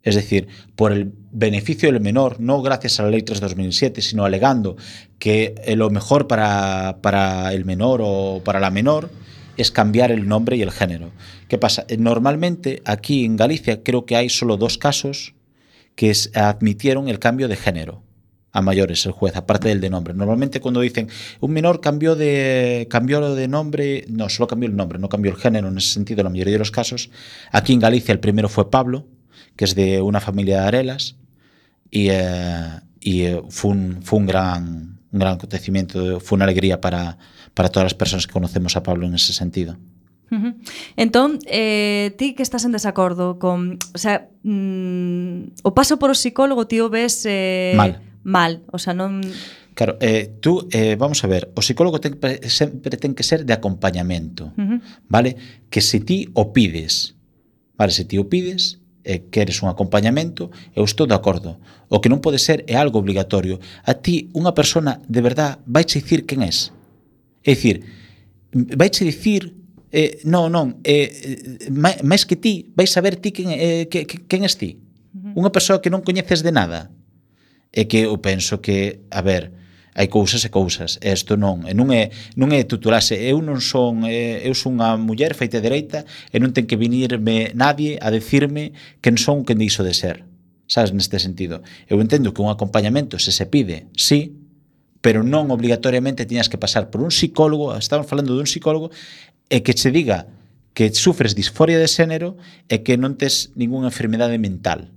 [0.03, 4.03] es decir, por el beneficio del menor, no gracias a la ley 3 de 2007,
[4.03, 4.77] sino alegando
[5.19, 9.11] que eh, lo mejor para, para el menor o para la menor
[9.57, 11.11] es cambiar el nombre y el género.
[11.49, 11.85] ¿Qué pasa?
[11.89, 15.35] Eh, Normalmente aquí en Galicia creo que hay solo dos casos
[15.95, 18.03] que admitieron el cambio de género.
[18.51, 20.15] a mayores el juez, aparte del de nombre.
[20.15, 21.09] Normalmente cuando dicen
[21.41, 25.37] un menor cambió de cambió de nombre, no, solo cambió el nombre, no cambió el
[25.37, 27.11] género en ese sentido, en la mayoría de los casos.
[27.53, 29.07] Aquí en Galicia el primero fue Pablo,
[29.55, 31.18] que es de una familia de Arelas,
[31.91, 32.13] e,
[33.01, 34.63] e foi un, foi un gran
[35.09, 37.17] un gran acontecimiento, foi unha alegría para,
[37.57, 39.81] para todas as persoas que conocemos a Pablo en ese sentido.
[40.29, 40.53] Uh -huh.
[41.01, 46.17] Entón, eh, ti que estás en desacordo con, o sea, mm, o paso por o
[46.17, 48.05] psicólogo ti o ves eh, mal.
[48.23, 49.25] mal, o sea, non
[49.79, 52.19] Claro, eh, tú, eh, vamos a ver, o psicólogo ten,
[52.51, 54.79] sempre ten que ser de acompañamento, uh -huh.
[55.09, 55.39] vale?
[55.71, 57.15] Que se ti o pides,
[57.79, 61.57] vale, se ti o pides, e queres un acompañamento, eu estou de acordo.
[61.89, 63.57] O que non pode ser é algo obligatorio.
[63.87, 66.75] A ti, unha persona de verdad, vai che dicir quen és.
[67.47, 67.85] É dicir,
[68.53, 69.55] vai che dicir
[69.91, 74.27] eh, non, non, eh, eh máis que ti, vais saber ti quen, eh, que, que,
[74.29, 74.77] quen és ti.
[75.39, 76.93] Unha persoa que non coñeces de nada.
[77.73, 79.53] É que eu penso que, a ver,
[79.99, 83.59] hai cousas e cousas, e isto non, e non é non é tutulase, eu non
[83.59, 88.71] son eu son unha muller feita dereita e non ten que vinirme nadie a decirme
[89.03, 90.23] quen son, quen dixo de ser.
[90.71, 91.65] Sabes, neste sentido.
[91.91, 94.39] Eu entendo que un acompañamento se se pide, sí,
[95.03, 98.95] pero non obligatoriamente tiñas que pasar por un psicólogo, estamos falando dun psicólogo,
[99.51, 100.31] e que che diga
[100.79, 102.39] que sufres disforia de xénero
[102.71, 104.95] e que non tes ningunha enfermedade mental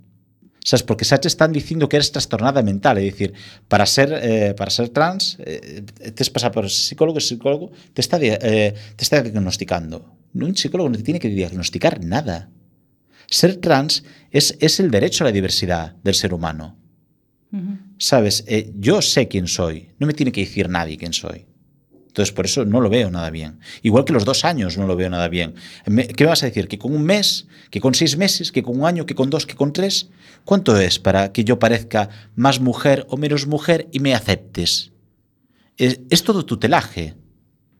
[0.63, 3.33] Sabes, porque te están dicindo que eres trastornada mental, é dicir,
[3.67, 5.81] para ser eh, para ser trans, eh,
[6.13, 10.05] tes pasar por psicólogo, psicólogo te está eh, te está diagnosticando.
[10.37, 12.53] Un psicólogo non te tiene que diagnosticar nada.
[13.25, 16.77] Ser trans es, es el derecho a la diversidad del ser humano.
[17.97, 18.45] ¿Sabes?
[18.47, 19.89] Eh, yo sé quién soy.
[19.99, 21.45] No me tiene que decir nadie quién soy.
[22.11, 23.61] Entonces, por eso no lo veo nada bien.
[23.83, 25.55] Igual que los dos años no lo veo nada bien.
[25.85, 26.67] ¿Qué me vas a decir?
[26.67, 27.47] ¿Que con un mes?
[27.69, 28.51] ¿Que con seis meses?
[28.51, 29.05] ¿Que con un año?
[29.05, 29.45] ¿Que con dos?
[29.45, 30.09] ¿Que con tres?
[30.43, 34.91] ¿Cuánto es para que yo parezca más mujer o menos mujer y me aceptes?
[35.77, 37.15] Es, es todo tutelaje.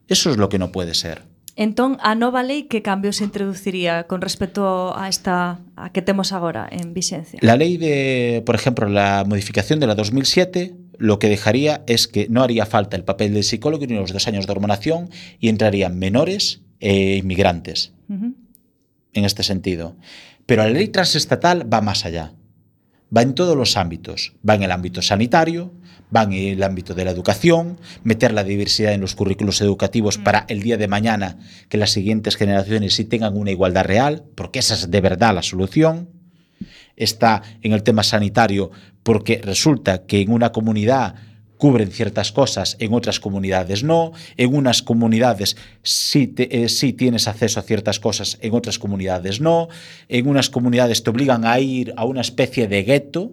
[0.08, 1.24] Eso es lo que no puede ser.
[1.58, 6.32] Entón, a nova lei que cambios se introduciría con respecto a esta a que temos
[6.32, 7.38] agora en vixencia?
[7.44, 12.28] La ley de, por ejemplo, la modificación de la 2007, lo que dejaría es que
[12.30, 15.98] no haría falta el papel del psicólogo ni los dos años de hormonación y entrarían
[15.98, 19.96] menores e inmigrantes en este sentido.
[20.46, 22.34] Pero la ley transestatal va más allá.
[23.16, 24.34] Va en todos los ámbitos.
[24.48, 25.74] Va en el ámbito sanitario,
[26.16, 30.46] va en el ámbito de la educación, meter la diversidad en los currículos educativos para
[30.50, 34.76] el día de mañana que las siguientes generaciones sí tengan una igualdad real, porque esa
[34.76, 36.10] es de verdad la solución.
[36.96, 38.70] Está en el tema sanitario
[39.04, 41.16] porque resulta que en una comunidad
[41.58, 47.28] cubren ciertas cosas, en otras comunidades no, en unas comunidades sí, te- eh, sí tienes
[47.28, 49.68] acceso a ciertas cosas, en otras comunidades no,
[50.10, 53.32] en unas comunidades te obligan a ir a una especie de gueto,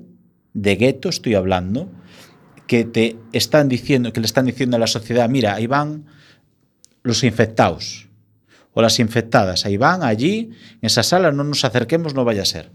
[0.53, 1.91] de gueto estoy hablando,
[2.67, 6.05] que te están diciendo, que le están diciendo a la sociedad, mira, ahí van
[7.03, 8.09] los infectados
[8.75, 12.45] o las infectadas, ahí van allí, en esa sala no nos acerquemos, no vaya a
[12.47, 12.71] ser.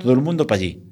[0.00, 0.82] Todo el mundo para allí.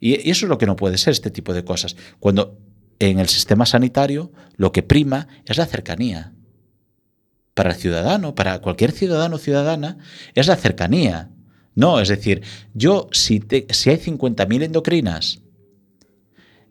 [0.00, 1.96] Y, eso es lo que no puede ser, este tipo de cosas.
[2.18, 2.58] Cuando
[2.98, 6.32] en el sistema sanitario lo que prima es la cercanía.
[7.54, 9.98] Para el ciudadano, para cualquier ciudadano o ciudadana,
[10.34, 11.30] es la cercanía.
[11.74, 12.42] No, es decir,
[12.74, 15.42] yo si, te- si hay 50.000 endocrinas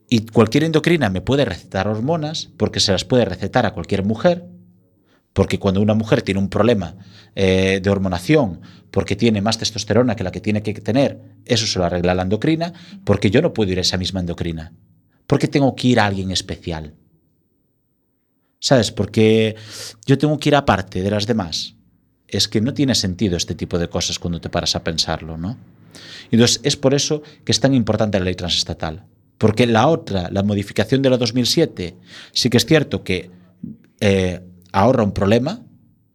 [0.10, 4.46] y cualquier endocrina me puede recetar hormonas, porque se las puede recetar a cualquier mujer,
[5.34, 6.96] porque cuando una mujer tiene un problema
[7.36, 8.62] eh, de hormonación,
[8.92, 12.24] porque tiene más testosterona que la que tiene que tener, eso se lo arregla la
[12.24, 12.74] endocrina,
[13.04, 14.74] porque yo no puedo ir a esa misma endocrina.
[15.28, 16.96] Porque tengo que ir a alguien especial.
[18.60, 18.92] ¿Sabes?
[18.92, 19.56] Porque
[20.06, 21.76] yo tengo que ir aparte de las demás.
[22.28, 25.58] Es que no tiene sentido este tipo de cosas cuando te paras a pensarlo, ¿no?
[26.32, 29.06] Entonces, es por eso que es tan importante la ley transestatal.
[29.38, 31.96] Porque la otra, la modificación de la 2007,
[32.34, 33.32] sí que es cierto que
[34.02, 35.66] eh, ahorra un problema,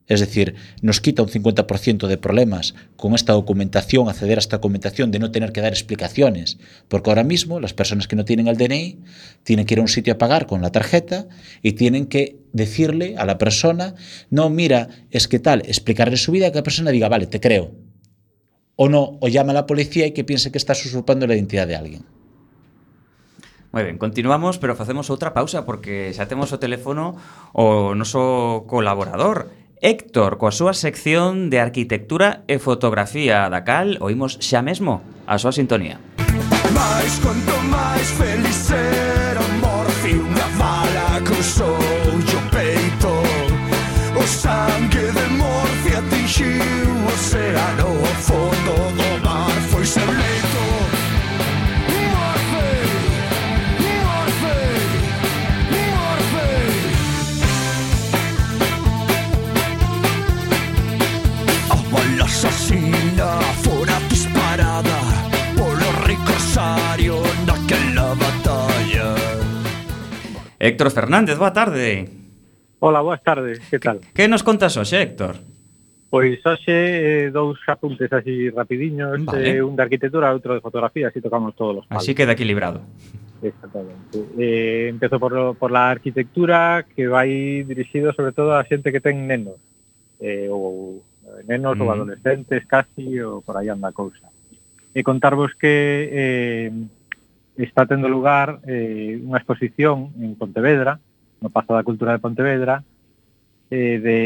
[0.07, 5.11] es decir, nos quita un 50% de problemas con esta documentación, acceder a esta documentación,
[5.11, 6.59] de no tener que dar explicaciones.
[6.89, 8.99] Porque ahora mismo las personas que no tienen el DNI
[9.45, 11.27] tienen que ir a un sitio a pagar con la tarjeta
[11.63, 13.95] y tienen que decirle a la persona,
[14.29, 17.73] no, mira, es que tal, explicarle su vida, que la persona diga, vale, te creo.
[18.77, 21.67] O no, o llama a la policía y que piense que estás usurpando la identidad
[21.67, 22.05] de alguien.
[23.75, 27.19] Moi ben, continuamos, pero facemos outra pausa porque xa temos o teléfono
[27.51, 29.51] o noso colaborador,
[29.83, 33.99] Héctor, coa súa sección de arquitectura e fotografía da cal.
[33.99, 35.99] Oímos xa mesmo a súa sintonía.
[36.71, 43.11] Mais quanto máis feliz era o morfi unha bala cruzou o peito.
[44.15, 50.54] O sangue de morfi atingiu o oceano o fondo do mar foi ser leito
[63.63, 64.99] Fuera disparada
[65.57, 67.17] polo ricorsario
[67.47, 69.15] naquela batalla
[70.59, 72.09] Héctor Fernández, boa tarde
[72.81, 74.01] Hola, boas tardes, que tal?
[74.13, 75.41] Que, nos contas hoxe, Héctor?
[76.13, 79.57] Pois hoxe eh, dous apuntes así rapidiños, vale.
[79.57, 82.05] eh, un de arquitectura outro de fotografía, así tocamos todos os palos.
[82.05, 82.85] Así queda equilibrado.
[83.41, 84.21] Exactamente.
[84.37, 89.25] Eh, empezo por, por la arquitectura que vai dirixido sobre todo a xente que ten
[89.25, 89.57] nenos
[90.21, 91.01] eh, ou
[91.43, 91.83] nenos mm.
[91.83, 94.31] ou adolescentes casi ou por aí anda a cousa.
[94.95, 95.75] E contarvos que
[96.15, 96.71] eh,
[97.59, 101.03] está tendo lugar eh, unha exposición en Pontevedra,
[101.43, 102.87] no Pazo da Cultura de Pontevedra,
[103.71, 104.19] eh, de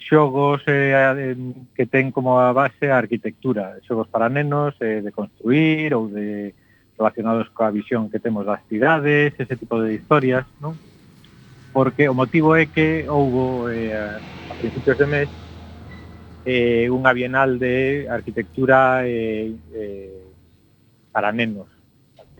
[0.00, 1.36] xogos eh,
[1.76, 6.56] que ten como a base a arquitectura, xogos para nenos, eh, de construir ou de
[7.00, 10.76] relacionados coa visión que temos das cidades, ese tipo de historias, non?
[11.72, 15.28] Porque o motivo é que houbo eh, a principios de mes
[16.44, 20.24] eh, unha bienal de arquitectura eh, eh,
[21.12, 21.68] para nenos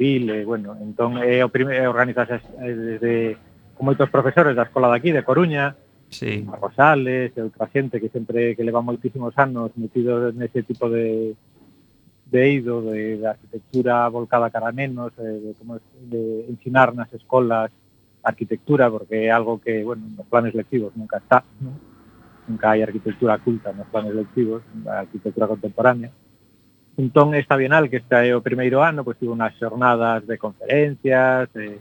[0.00, 3.36] infantil, eh, bueno, entón é eh, o primeiro eh, organizase eh, desde
[3.76, 5.76] con moitos profesores da escola de aquí, de Coruña,
[6.08, 6.44] sí.
[6.48, 11.36] a Rosales, e outra xente que sempre que leva moitísimos anos metido nese tipo de
[12.30, 17.12] de eido de, de arquitectura volcada cara a nenos, eh, de como de ensinar nas
[17.12, 17.68] escolas
[18.22, 21.89] arquitectura porque é algo que, bueno, nos planes lectivos nunca está, ¿no?
[22.50, 26.10] nunca hai arquitectura culta nos planes lectivos, a arquitectura contemporánea.
[26.98, 31.46] Entón, esta Bienal, que este é o primeiro ano, pois tivo unhas xornadas de conferencias,
[31.54, 31.78] e,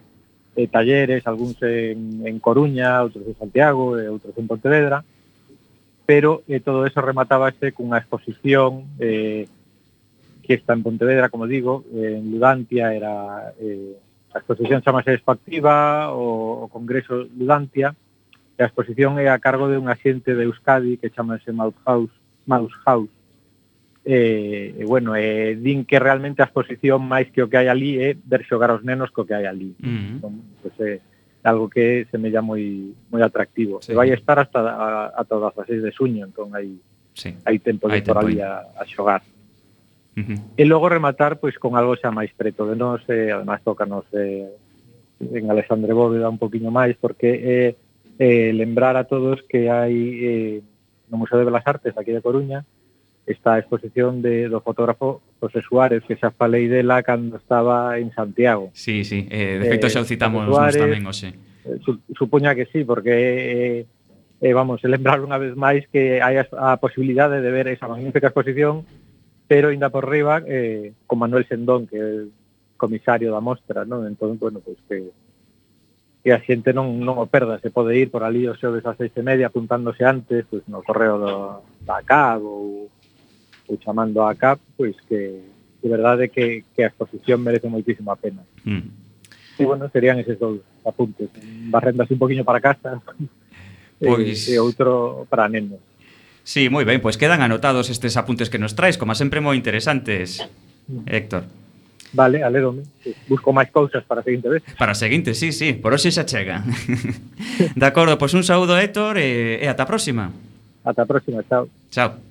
[0.54, 5.02] e talleres, algúns en, en Coruña, outros en Santiago, e outros en Pontevedra,
[6.06, 9.50] pero eh, todo eso rematábase cunha exposición eh,
[10.46, 13.98] que está en Pontevedra, como digo, eh, en Ludantia era eh,
[14.34, 17.98] a exposición chamase Expactiva, o, o Congreso Ludantia,
[18.60, 22.12] E a exposición é a cargo de un axente de Euskadi que chamase Maushaus,
[22.44, 23.08] Maushaus.
[24.04, 27.96] E, e bueno, e, din que realmente a exposición máis que o que hai ali
[28.04, 29.72] é ver xogar os nenos co que hai ali.
[29.80, 30.12] Uh -huh.
[30.20, 31.00] entón, pues, é
[31.48, 33.80] algo que se semella moi moi atractivo.
[33.80, 33.92] Sí.
[33.92, 34.60] E vai estar hasta
[35.16, 36.76] a, todas as 6 de suño, entón hai
[37.16, 37.32] sí.
[37.48, 39.24] hai tempo de hai por ali a, a xogar.
[40.20, 40.40] Uh -huh.
[40.60, 44.04] E logo rematar pois con algo xa máis preto de nós, eh, además toca nos
[44.12, 44.52] eh,
[45.24, 47.89] en Alexandre Bóveda un poquinho máis porque é eh,
[48.20, 50.62] eh, lembrar a todos que hai eh,
[51.08, 52.68] no Museo de Belas Artes aquí de Coruña
[53.30, 58.74] esta exposición de, do fotógrafo José Suárez, que xa falei dela cando estaba en Santiago.
[58.74, 61.30] Sí, sí, eh, de feito eh, xa o citamos eh, Suárez, tamén hoxe.
[61.64, 63.80] Eh, su, supoña que sí, porque eh,
[64.42, 68.34] eh, vamos, lembrar unha vez máis que hai a, a posibilidade de ver esa magnífica
[68.34, 68.82] exposición,
[69.46, 72.10] pero ainda por riba eh, con Manuel Sendón, que é
[72.82, 74.10] comisario da mostra, non?
[74.10, 75.29] Entón, bueno, pois pues que
[76.24, 79.00] que a xente non, non o perda, se pode ir por ali os xoves ás
[79.00, 81.34] seis e media apuntándose antes pois, no correo do,
[81.88, 82.92] da CAP ou,
[83.68, 85.40] ou chamando a CAP pois que
[85.80, 88.84] de verdade que, que a exposición merece moitísimo a pena mm.
[89.60, 91.32] e bueno, serían eses dous apuntes
[91.72, 93.00] barrendo así un poquinho para casa
[94.04, 94.52] pois...
[94.52, 95.80] e, e outro para nenos
[96.50, 100.42] Sí, moi ben, pois quedan anotados estes apuntes que nos traes, como sempre moi interesantes,
[100.90, 101.06] mm.
[101.06, 101.46] Héctor.
[102.12, 102.84] Vale, alédome.
[103.30, 104.62] Busco máis cousas para a seguinte vez.
[104.78, 105.78] Para a seguinte, sí, sí.
[105.78, 106.66] Por hoxe xa chega.
[107.80, 110.34] de acordo, pois un saúdo, Héctor, e, e ata a próxima.
[110.82, 111.70] Ata a próxima, chao.
[111.94, 112.30] Chao.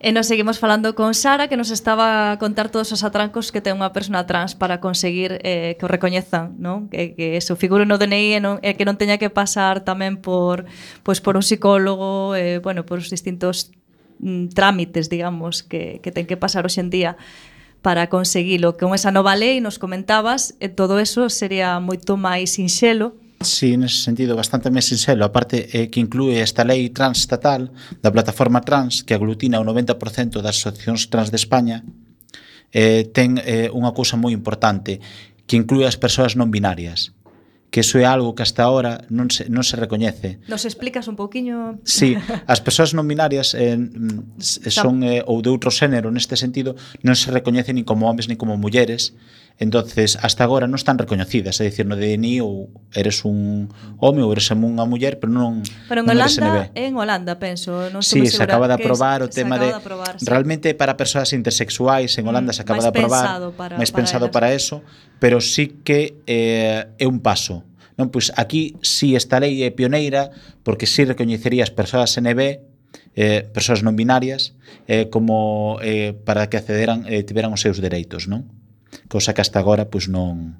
[0.00, 3.60] E nos seguimos falando con Sara, que nos estaba a contar todos os atrancos que
[3.60, 6.88] ten unha persona trans para conseguir eh, que o recoñezan, non?
[6.88, 10.16] Que, que eso, figure no DNI e, non, e que non teña que pasar tamén
[10.16, 10.64] por,
[11.04, 13.76] pois, por un psicólogo, eh, bueno, por os distintos
[14.24, 17.20] mm, trámites, digamos, que, que ten que pasar hoxe en día
[17.82, 18.76] para conseguilo.
[18.76, 24.04] Con esa nova lei nos comentabas, e todo eso sería moito máis sinxelo Sí, nese
[24.04, 25.24] sentido, bastante máis sinxelo.
[25.24, 27.72] A parte eh, que inclúe esta lei transestatal
[28.04, 31.80] da plataforma trans que aglutina o 90% das asociacións trans de España
[32.72, 35.00] eh, ten eh, unha cousa moi importante
[35.48, 37.16] que inclúe as persoas non binarias
[37.70, 40.42] que iso é algo que hasta ahora non se, non se recoñece.
[40.50, 42.18] Nos explicas un pouquiño Sí,
[42.50, 43.78] as persoas non binarias eh,
[44.68, 46.74] son eh, ou de outro xénero neste sentido
[47.06, 49.14] non se recoñecen ni como homes ni como mulleres
[49.60, 53.68] entonces hasta agora non están recoñecidas, é dicir, no DNI ou eres un
[54.00, 58.00] home ou eres unha muller, pero non Pero en non Holanda, en Holanda, penso, non
[58.00, 60.24] estou sí, se acaba de aprobar o tema de, aprobar, sí.
[60.24, 64.32] realmente para persoas intersexuais en Holanda mm, se acaba de aprobar, para, máis para pensado
[64.32, 64.34] elas.
[64.34, 64.80] para eso,
[65.20, 67.68] pero sí que eh, é un paso.
[68.00, 70.32] Non, pois aquí si sí, esta lei é pioneira
[70.64, 72.64] porque si sí recoñecería as persoas NB
[73.12, 74.56] eh, persoas non binarias
[74.88, 78.59] eh, como eh, para que accederan eh, tiveran os seus dereitos, non?
[79.08, 80.58] cosa que hasta agora pois non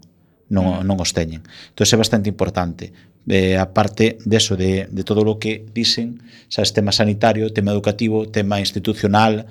[0.51, 0.85] non, mm.
[0.85, 1.47] non os teñen.
[1.73, 2.93] Entón é bastante importante.
[3.31, 6.21] Eh, a parte deso, de, de todo o que dicen,
[6.51, 9.47] sabes, tema sanitario, tema educativo, tema institucional,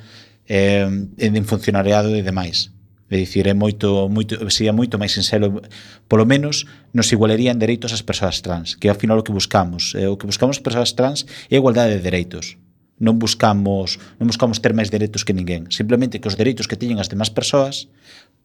[0.46, 0.86] eh,
[1.18, 2.76] en funcionariado e demais.
[3.10, 5.66] É dicir, é moito, moito, sería moito máis sincero,
[6.06, 10.06] polo menos nos igualarían dereitos ás persoas trans, que ao final o que buscamos, eh,
[10.06, 12.60] o que buscamos as persoas trans é a igualdade de dereitos.
[13.00, 17.02] Non buscamos, non buscamos ter máis dereitos que ninguén, simplemente que os dereitos que teñen
[17.02, 17.90] as demás persoas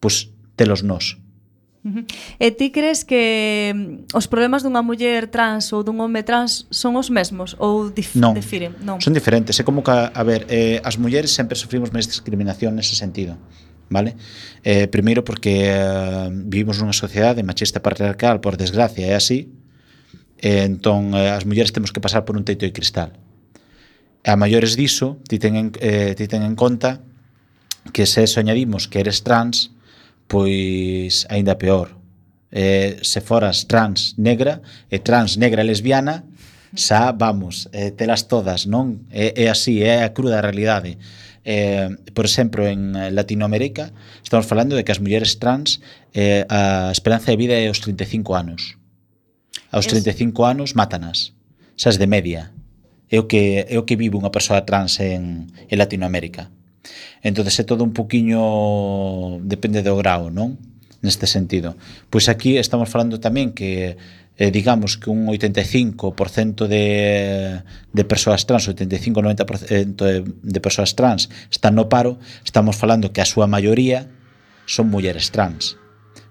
[0.00, 1.18] pois telos nós.
[2.40, 6.96] E ti crees que mm, os problemas dunha muller trans ou dun home trans son
[6.96, 8.72] os mesmos ou dif non, difiren?
[8.80, 9.60] Non, son diferentes.
[9.60, 13.36] É como que, a ver, eh, as mulleres sempre sufrimos máis discriminación nese sentido.
[13.92, 14.16] Vale?
[14.64, 19.52] Eh, primeiro porque eh, vivimos nunha sociedade machista patriarcal, por desgracia, é así.
[20.40, 23.12] Eh, entón, eh, as mulleres temos que pasar por un teito de cristal.
[24.24, 27.04] E a maiores diso, ti ten, eh, ti ten en conta
[27.92, 29.73] que se soñadimos que eres trans,
[30.26, 31.96] pois aínda peor.
[32.54, 36.22] Eh, se foras trans negra e trans negra lesbiana,
[36.74, 39.06] xa vamos, eh, telas todas, non?
[39.10, 40.98] É, é así, é a cruda realidade.
[41.44, 45.82] Eh, por exemplo, en Latinoamérica estamos falando de que as mulleres trans
[46.14, 48.78] eh, a esperanza de vida é aos 35 anos.
[49.70, 51.34] Aos 35 anos mátanas,
[51.76, 52.54] xa de media.
[53.10, 56.50] É o que é o que vive unha persoa trans en, en Latinoamérica.
[57.24, 60.60] Entón, é todo un poquinho, depende do grau, non?
[61.04, 61.76] Neste sentido.
[62.08, 63.96] Pois aquí estamos falando tamén que
[64.36, 67.62] eh, digamos que un 85% de,
[67.92, 73.46] de persoas trans, 85-90% de persoas trans están no paro, estamos falando que a súa
[73.46, 74.10] maioría
[74.66, 75.76] son mulleres trans,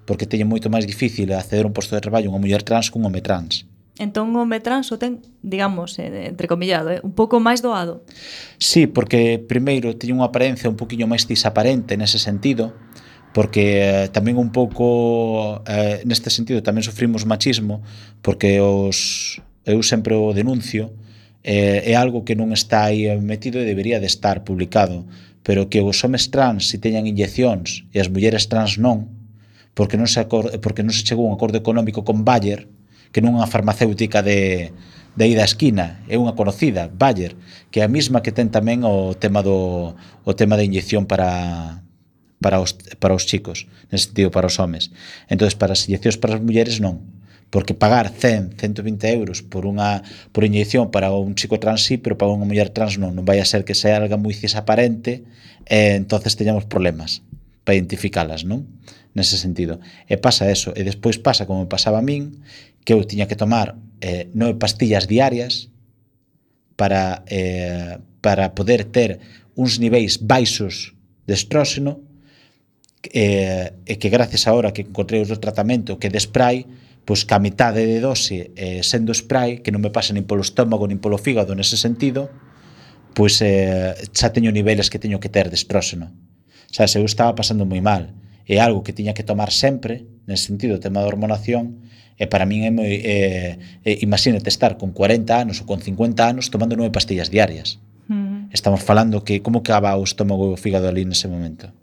[0.06, 3.00] porque teñen moito máis difícil acceder a un posto de traballo unha muller trans que
[3.00, 3.64] un home trans.
[4.02, 8.02] Entón o home trans o ten, digamos, eh, entre comillado, eh, un pouco máis doado.
[8.58, 12.74] Sí, porque primeiro teño unha aparencia un poquinho máis desaparente nese sentido,
[13.38, 17.86] porque eh, tamén un pouco eh, neste sentido tamén sufrimos machismo,
[18.26, 20.94] porque os eu sempre o denuncio,
[21.44, 25.06] eh, é algo que non está aí metido e debería de estar publicado,
[25.44, 29.12] pero que os homes trans si teñan inyeccións e as mulleres trans non,
[29.78, 32.70] porque non se acorde, porque non se chegou a un acordo económico con Bayer,
[33.14, 34.74] que non unha farmacéutica de,
[35.14, 37.38] de aí da esquina, é unha conocida, Bayer,
[37.70, 39.94] que é a mesma que ten tamén o tema do
[40.26, 41.86] o tema da inyección para
[42.44, 44.92] para os, para os chicos, nese sentido para os homes.
[45.32, 47.00] Entonces para as inyeccións para as mulleres non,
[47.54, 50.02] porque pagar 100, 120 euros por unha
[50.34, 53.38] por inyección para un chico trans sí, pero para unha muller trans non, non vai
[53.38, 55.22] a ser que sea algo moi cisaparente,
[55.70, 57.22] eh, entonces teñamos problemas
[57.62, 58.66] para identificalas, non?
[59.14, 59.78] Nese sentido.
[60.10, 62.42] E pasa eso, e despois pasa como pasaba a min,
[62.84, 65.72] que eu tiña que tomar eh, nove pastillas diarias
[66.76, 69.20] para, eh, para poder ter
[69.56, 70.94] uns niveis baixos
[71.28, 72.04] de estróxeno
[73.12, 76.66] eh, e que gracias a hora que encontrei o tratamento que de spray
[77.04, 80.44] pois que a mitade de dose eh, sendo spray que non me pasa nin polo
[80.44, 82.32] estómago nin polo fígado nese sentido
[83.14, 86.10] pois eh, xa teño niveles que teño que ter de estróxeno.
[86.74, 88.16] Xa se eu estaba pasando moi mal
[88.48, 91.84] e algo que tiña que tomar sempre nese sentido o tema da hormonación
[92.18, 92.90] E para min é moi...
[92.90, 97.82] Eh, eh, imagínate estar con 40 anos ou con 50 anos tomando nove pastillas diarias.
[98.08, 98.54] Mm.
[98.54, 101.74] Estamos falando que como que acaba o estómago e o fígado ali nese momento.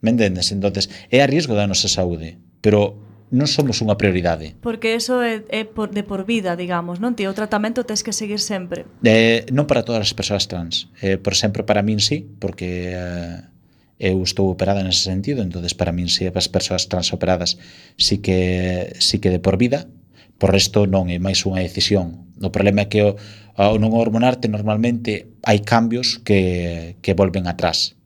[0.00, 0.50] Me entendes?
[0.54, 4.56] entonces é a riesgo da nosa saúde, pero non somos unha prioridade.
[4.64, 7.12] Porque eso é, é por, de por vida, digamos, non?
[7.12, 8.88] Ti o tratamento tes que seguir sempre.
[9.04, 10.88] Eh, non para todas as persoas trans.
[11.04, 12.96] Eh, por exemplo, para min sí, porque...
[12.96, 13.57] Eh,
[13.98, 17.58] eu estou operada nese sentido, entonces para min se as persoas trans operadas
[17.98, 19.90] si que, si que de por vida,
[20.38, 22.30] por resto non é máis unha decisión.
[22.38, 23.18] O problema é que o,
[23.58, 27.98] ao non hormonarte normalmente hai cambios que, que volven atrás,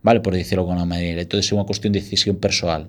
[0.00, 0.24] vale?
[0.24, 1.20] Por dicirlo de alguna maneira.
[1.20, 2.88] Entón é unha cuestión de decisión persoal,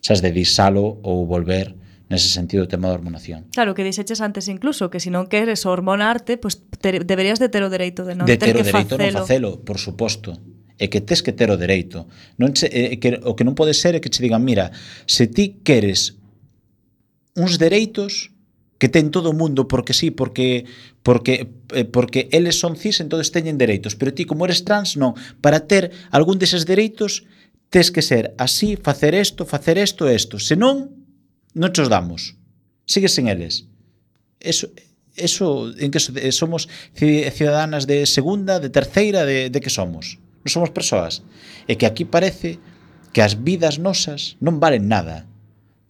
[0.00, 1.76] xa de disalo ou volver
[2.08, 3.52] nese sentido o tema da hormonación.
[3.52, 7.36] Claro, que dixeches antes incluso que se si non queres hormonarte, pois pues, te, deberías
[7.36, 9.20] de ter o dereito de non de ter, ter o que dereito facelo.
[9.20, 10.40] non facelo, por suposto
[10.78, 12.06] é que tes que ter o dereito.
[12.36, 14.72] Non che, é que, o que non pode ser é que che digan, mira,
[15.08, 16.20] se ti queres
[17.36, 18.36] uns dereitos
[18.78, 20.68] que ten todo o mundo porque sí, porque
[21.02, 25.16] porque eh, porque eles son cis, entonces teñen dereitos, pero ti como eres trans non,
[25.40, 27.24] para ter algún deses dereitos
[27.72, 30.92] tes que ser así, facer isto, facer isto, isto, senón
[31.56, 32.36] non chos damos.
[32.84, 33.64] Sigues sen eles.
[34.44, 34.68] Eso
[35.16, 40.20] eso en que somos ciudadanas de segunda, de terceira, de de que somos?
[40.46, 41.26] non somos persoas.
[41.66, 42.62] E que aquí parece
[43.10, 45.26] que as vidas nosas non valen nada.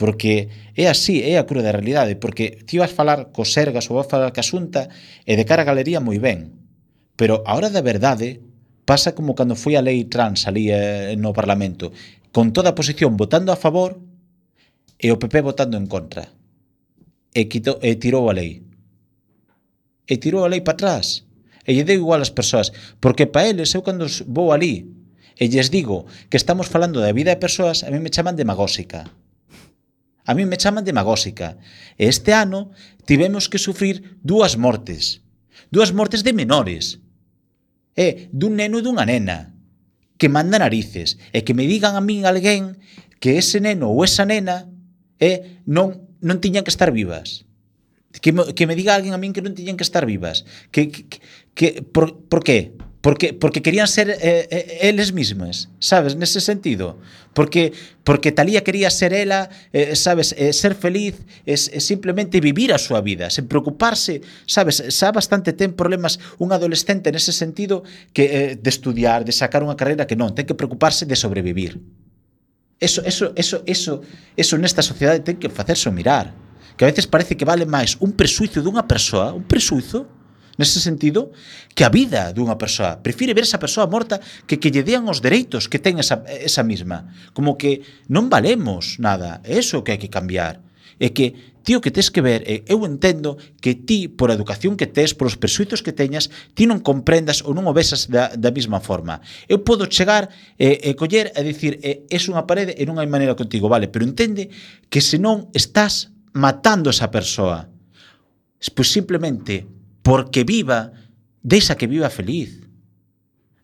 [0.00, 4.08] Porque é así, é a cruda realidade, porque ti vas falar co Sergas ou vas
[4.08, 4.88] falar ca Xunta
[5.28, 6.56] e de cara a galería moi ben.
[7.20, 8.40] Pero a hora da verdade
[8.88, 11.92] pasa como cando foi a lei trans ali eh, no Parlamento,
[12.32, 14.00] con toda a posición votando a favor
[14.96, 16.32] e o PP votando en contra.
[17.36, 18.64] E, quito, e tirou a lei.
[20.06, 21.25] E tirou a lei para atrás.
[21.66, 22.70] E lle deu igual as persoas,
[23.02, 24.96] porque para eles eu cando vou ali
[25.36, 29.12] e lles digo que estamos falando da vida de persoas, a mí me chaman demagóxica.
[30.24, 31.60] A mí me chaman demagóxica.
[32.00, 32.72] E este ano
[33.04, 35.20] tivemos que sufrir dúas mortes.
[35.68, 37.04] Dúas mortes de menores.
[37.94, 39.52] E dun neno e dunha nena.
[40.16, 41.20] Que manda narices.
[41.36, 42.80] E que me digan a min alguén
[43.20, 44.72] que ese neno ou esa nena
[45.20, 47.44] e non, non tiñan que estar vivas.
[48.24, 50.48] Que me, que me diga alguén a min que non tiñan que estar vivas.
[50.72, 51.20] Que, que,
[51.56, 52.76] que por, por qué?
[53.00, 56.98] Porque, porque querían ser eh, eh, eles mismas, sabes, nese sentido.
[57.38, 61.14] Porque, porque Talía quería ser ela, eh, sabes, eh, ser feliz,
[61.46, 65.78] eh, es, eh, simplemente vivir a súa vida, sen preocuparse, sabes, eh, xa bastante ten
[65.78, 70.34] problemas un adolescente nese sentido que eh, de estudiar, de sacar unha carreira que non,
[70.34, 71.78] ten que preocuparse de sobrevivir.
[72.82, 74.02] Eso, eso, eso, eso,
[74.34, 76.34] eso nesta sociedade ten que facerse mirar.
[76.74, 80.10] Que a veces parece que vale máis un presuizo dunha persoa, un presuizo,
[80.56, 81.32] nese sentido
[81.76, 83.00] que a vida dunha persoa.
[83.00, 86.64] Prefire ver esa persoa morta que que lle dean os dereitos que ten esa, esa
[86.64, 87.08] misma.
[87.36, 89.40] Como que non valemos nada.
[89.44, 90.64] É iso que hai que cambiar.
[90.96, 94.38] É que ti o que tes que ver é, eu entendo que ti, por a
[94.38, 98.06] educación que tes, por os persuitos que teñas, ti non comprendas ou non o vesas
[98.06, 99.18] da, da mesma forma.
[99.50, 103.10] Eu podo chegar e, e coller e dicir, é, es unha parede e non hai
[103.10, 104.48] maneira contigo, vale, pero entende
[104.86, 107.66] que se non estás matando esa persoa,
[108.72, 109.75] pois simplemente
[110.06, 110.94] porque viva,
[111.42, 112.62] deixa que viva feliz.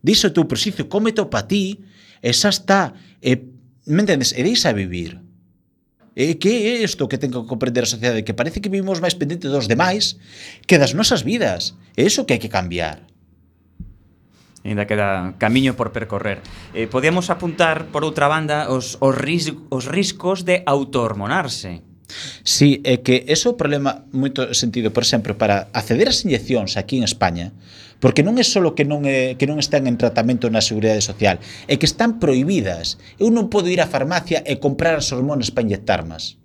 [0.03, 1.78] Dixo o teu prexuicio, cómeto pa ti,
[2.18, 2.99] e xa está.
[3.22, 3.38] E,
[3.86, 4.34] me entendes?
[4.34, 5.22] E deixa vivir.
[6.18, 8.26] E que é isto que ten que comprender a sociedade?
[8.26, 10.18] Que parece que vivimos máis pendente dos demais
[10.66, 11.78] que das nosas vidas.
[11.95, 13.07] É iso que hai que cambiar.
[14.66, 16.43] Ainda queda camiño por percorrer.
[16.74, 21.86] Eh, podíamos apuntar, por outra banda, os, os, ris os riscos de autormonarse.
[22.42, 26.76] Si, é que ese é o problema moito sentido, por exemplo, para acceder ás inyeccións
[26.80, 27.52] aquí en España,
[28.02, 31.38] porque non é só que non é, que non están en tratamento na Seguridade Social,
[31.70, 32.98] é que están prohibidas.
[33.22, 36.40] Eu non podo ir á farmacia e comprar as hormonas para inyectarmas.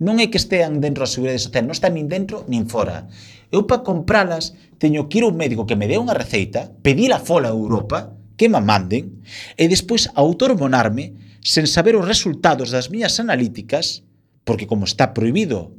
[0.00, 3.12] Non é que estean dentro da Seguridade Social, non están nin dentro nin fora.
[3.52, 7.20] Eu para compralas teño que ir a un médico que me dé unha receita, pedila
[7.20, 9.20] fola a Europa, que me manden,
[9.60, 11.12] e despois autormonarme
[11.44, 14.03] sen saber os resultados das miñas analíticas
[14.44, 15.72] porque como está prohibido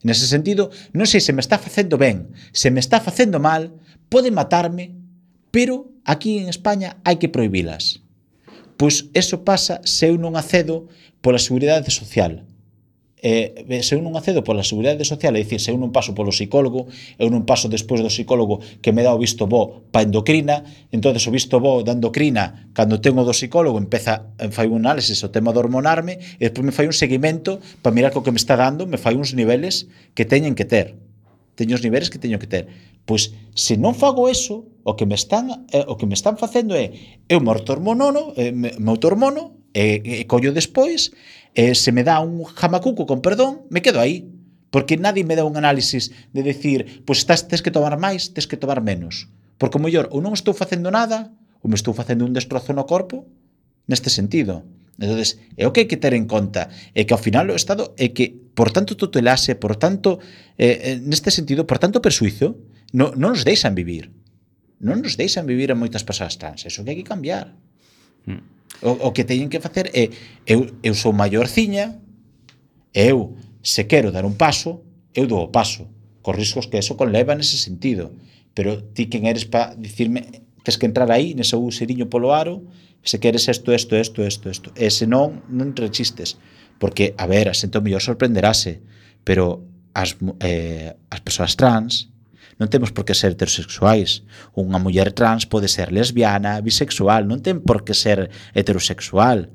[0.00, 3.76] nese sentido, non sei se me está facendo ben, se me está facendo mal,
[4.08, 4.96] pode matarme,
[5.52, 8.00] pero aquí en España hai que prohibilas.
[8.80, 10.88] Pois eso pasa se eu non acedo
[11.20, 12.48] pola Seguridade Social
[13.22, 16.32] eh, se eu non acedo pola Seguridade Social, é dicir, se eu non paso polo
[16.32, 16.88] psicólogo,
[17.20, 21.24] eu non paso despois do psicólogo que me dá o visto bo pa endocrina, entonces
[21.28, 25.28] o visto bo da endocrina, cando tengo do psicólogo, empeza, eh, fai un análisis o
[25.28, 28.56] tema de hormonarme, e despois me fai un seguimento para mirar co que me está
[28.56, 30.96] dando, me fai uns niveles que teñen que ter.
[31.60, 32.72] Teño os niveles que teño que ter.
[33.04, 36.72] Pois, se non fago eso, o que me están, eh, o que me están facendo
[36.72, 41.12] é, eu me autormonono, eh, me autormono, e, e collo despois,
[41.54, 44.30] eh, se me dá un jamacuco con perdón, me quedo aí.
[44.70, 48.30] Porque nadie me dá un análisis de decir, pois pues estás, tes que tomar máis,
[48.30, 49.26] tes que tomar menos.
[49.58, 52.86] Porque o mellor ou non estou facendo nada, ou me estou facendo un destrozo no
[52.86, 53.26] corpo,
[53.90, 54.62] neste sentido.
[55.00, 57.96] entonces é o que hai que ter en conta é que ao final o Estado
[57.96, 60.20] é que por tanto tutelase, por tanto
[60.60, 62.60] eh, eh neste sentido, por tanto persuizo
[62.92, 64.12] no, non nos deixan vivir
[64.84, 67.56] non nos deixan vivir a moitas persoas trans, eso que hai que cambiar
[68.28, 68.59] mm.
[68.82, 70.08] O, o que teñen que facer é
[70.48, 72.00] eu, eu sou maiorciña
[72.92, 74.82] e eu se quero dar un paso,
[75.14, 75.88] eu dou o paso,
[76.22, 78.12] cos riscos que eso conleva nese sentido.
[78.56, 82.64] Pero ti quen eres para dicirme tes que entrar aí, nese seriño polo aro,
[83.02, 84.68] se queres isto, isto, isto, isto, isto.
[84.76, 86.36] E se non, non rechistes.
[86.80, 88.80] Porque, a ver, a xente o mellor sorprenderase,
[89.24, 89.64] pero
[89.96, 92.09] as, eh, as persoas trans,
[92.60, 94.22] non temos por que ser heterosexuais.
[94.52, 99.48] Unha muller trans pode ser lesbiana, bisexual, non ten por que ser heterosexual.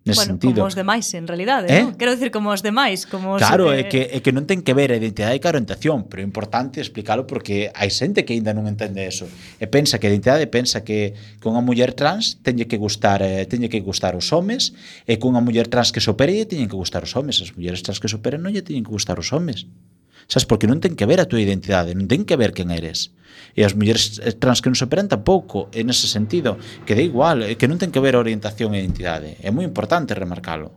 [0.00, 0.54] Nese bueno, sentido.
[0.54, 1.82] como os demais, en realidade, eh?
[1.82, 1.98] ¿no?
[1.98, 4.72] Quero dicir como os demais, como Claro, os, é que é que non ten que
[4.72, 8.56] ver a identidade e a orientación, pero é importante explicalo porque hai xente que aínda
[8.56, 9.28] non entende eso.
[9.60, 11.12] E pensa que a identidade pensa que
[11.44, 14.72] con unha muller trans teñe que gustar, eh, teñe que gustar os homes,
[15.04, 17.84] e con unha muller trans que se opere teñen que gustar os homes, as mulleres
[17.84, 19.68] trans que se operen non lle teñen que gustar os homes.
[20.26, 23.14] Sabes, porque non ten que ver a túa identidade, non ten que ver quen eres.
[23.54, 27.46] E as mulleres trans que non se operan tampouco en ese sentido, que dá igual,
[27.46, 29.40] eh, que non ten que ver a orientación e identidade.
[29.40, 30.74] É moi importante remarcalo.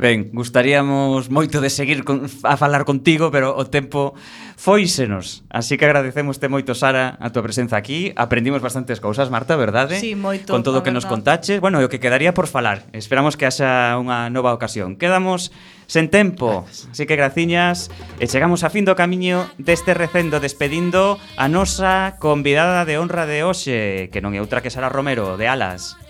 [0.00, 4.16] Ben, gustaríamos moito de seguir con, a falar contigo, pero o tempo
[4.56, 5.44] foísenos.
[5.52, 8.16] Así que agradecemoste moito, Sara, a túa presenza aquí.
[8.16, 10.00] Aprendimos bastantes cousas, Marta, verdade?
[10.00, 10.56] Sí, moito.
[10.56, 11.04] Con todo o que verdad.
[11.04, 11.60] nos contaches.
[11.60, 12.88] Bueno, e o que quedaría por falar.
[12.96, 14.96] Esperamos que haxa unha nova ocasión.
[14.96, 15.52] Quedamos
[15.84, 16.64] sen tempo.
[16.64, 17.92] Así que graciñas.
[18.16, 23.44] E chegamos a fin do camiño deste recendo despedindo a nosa convidada de honra de
[23.44, 26.00] hoxe, que non é outra que Sara Romero, de Alas.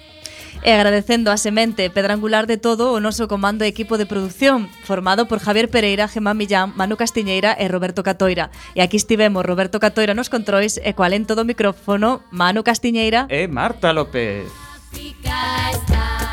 [0.63, 5.25] E agradecendo a semente pedrangular de todo o noso comando e equipo de produción, formado
[5.25, 8.53] por Javier Pereira, Gemma Millán, Manu Castiñeira e Roberto Catoira.
[8.77, 13.49] E aquí estivemos Roberto Catoira nos controis e coa lento do micrófono Manu Castiñeira e
[13.49, 14.49] Marta López.
[14.91, 16.30] África está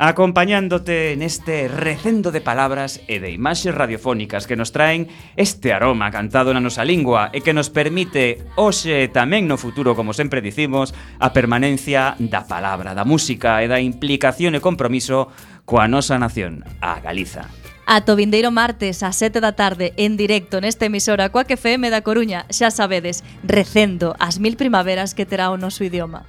[0.00, 6.56] acompañándote neste recendo de palabras e de imaxes radiofónicas que nos traen este aroma cantado
[6.56, 10.96] na nosa lingua e que nos permite hoxe e tamén no futuro, como sempre dicimos,
[11.20, 15.28] a permanencia da palabra, da música e da implicación e compromiso
[15.68, 17.52] coa nosa nación, a Galiza.
[17.84, 22.48] Ato vindeiro martes a 7 da tarde en directo nesta emisora Coac FM da Coruña,
[22.48, 26.24] xa sabedes, recendo as mil primaveras que terá o noso idioma.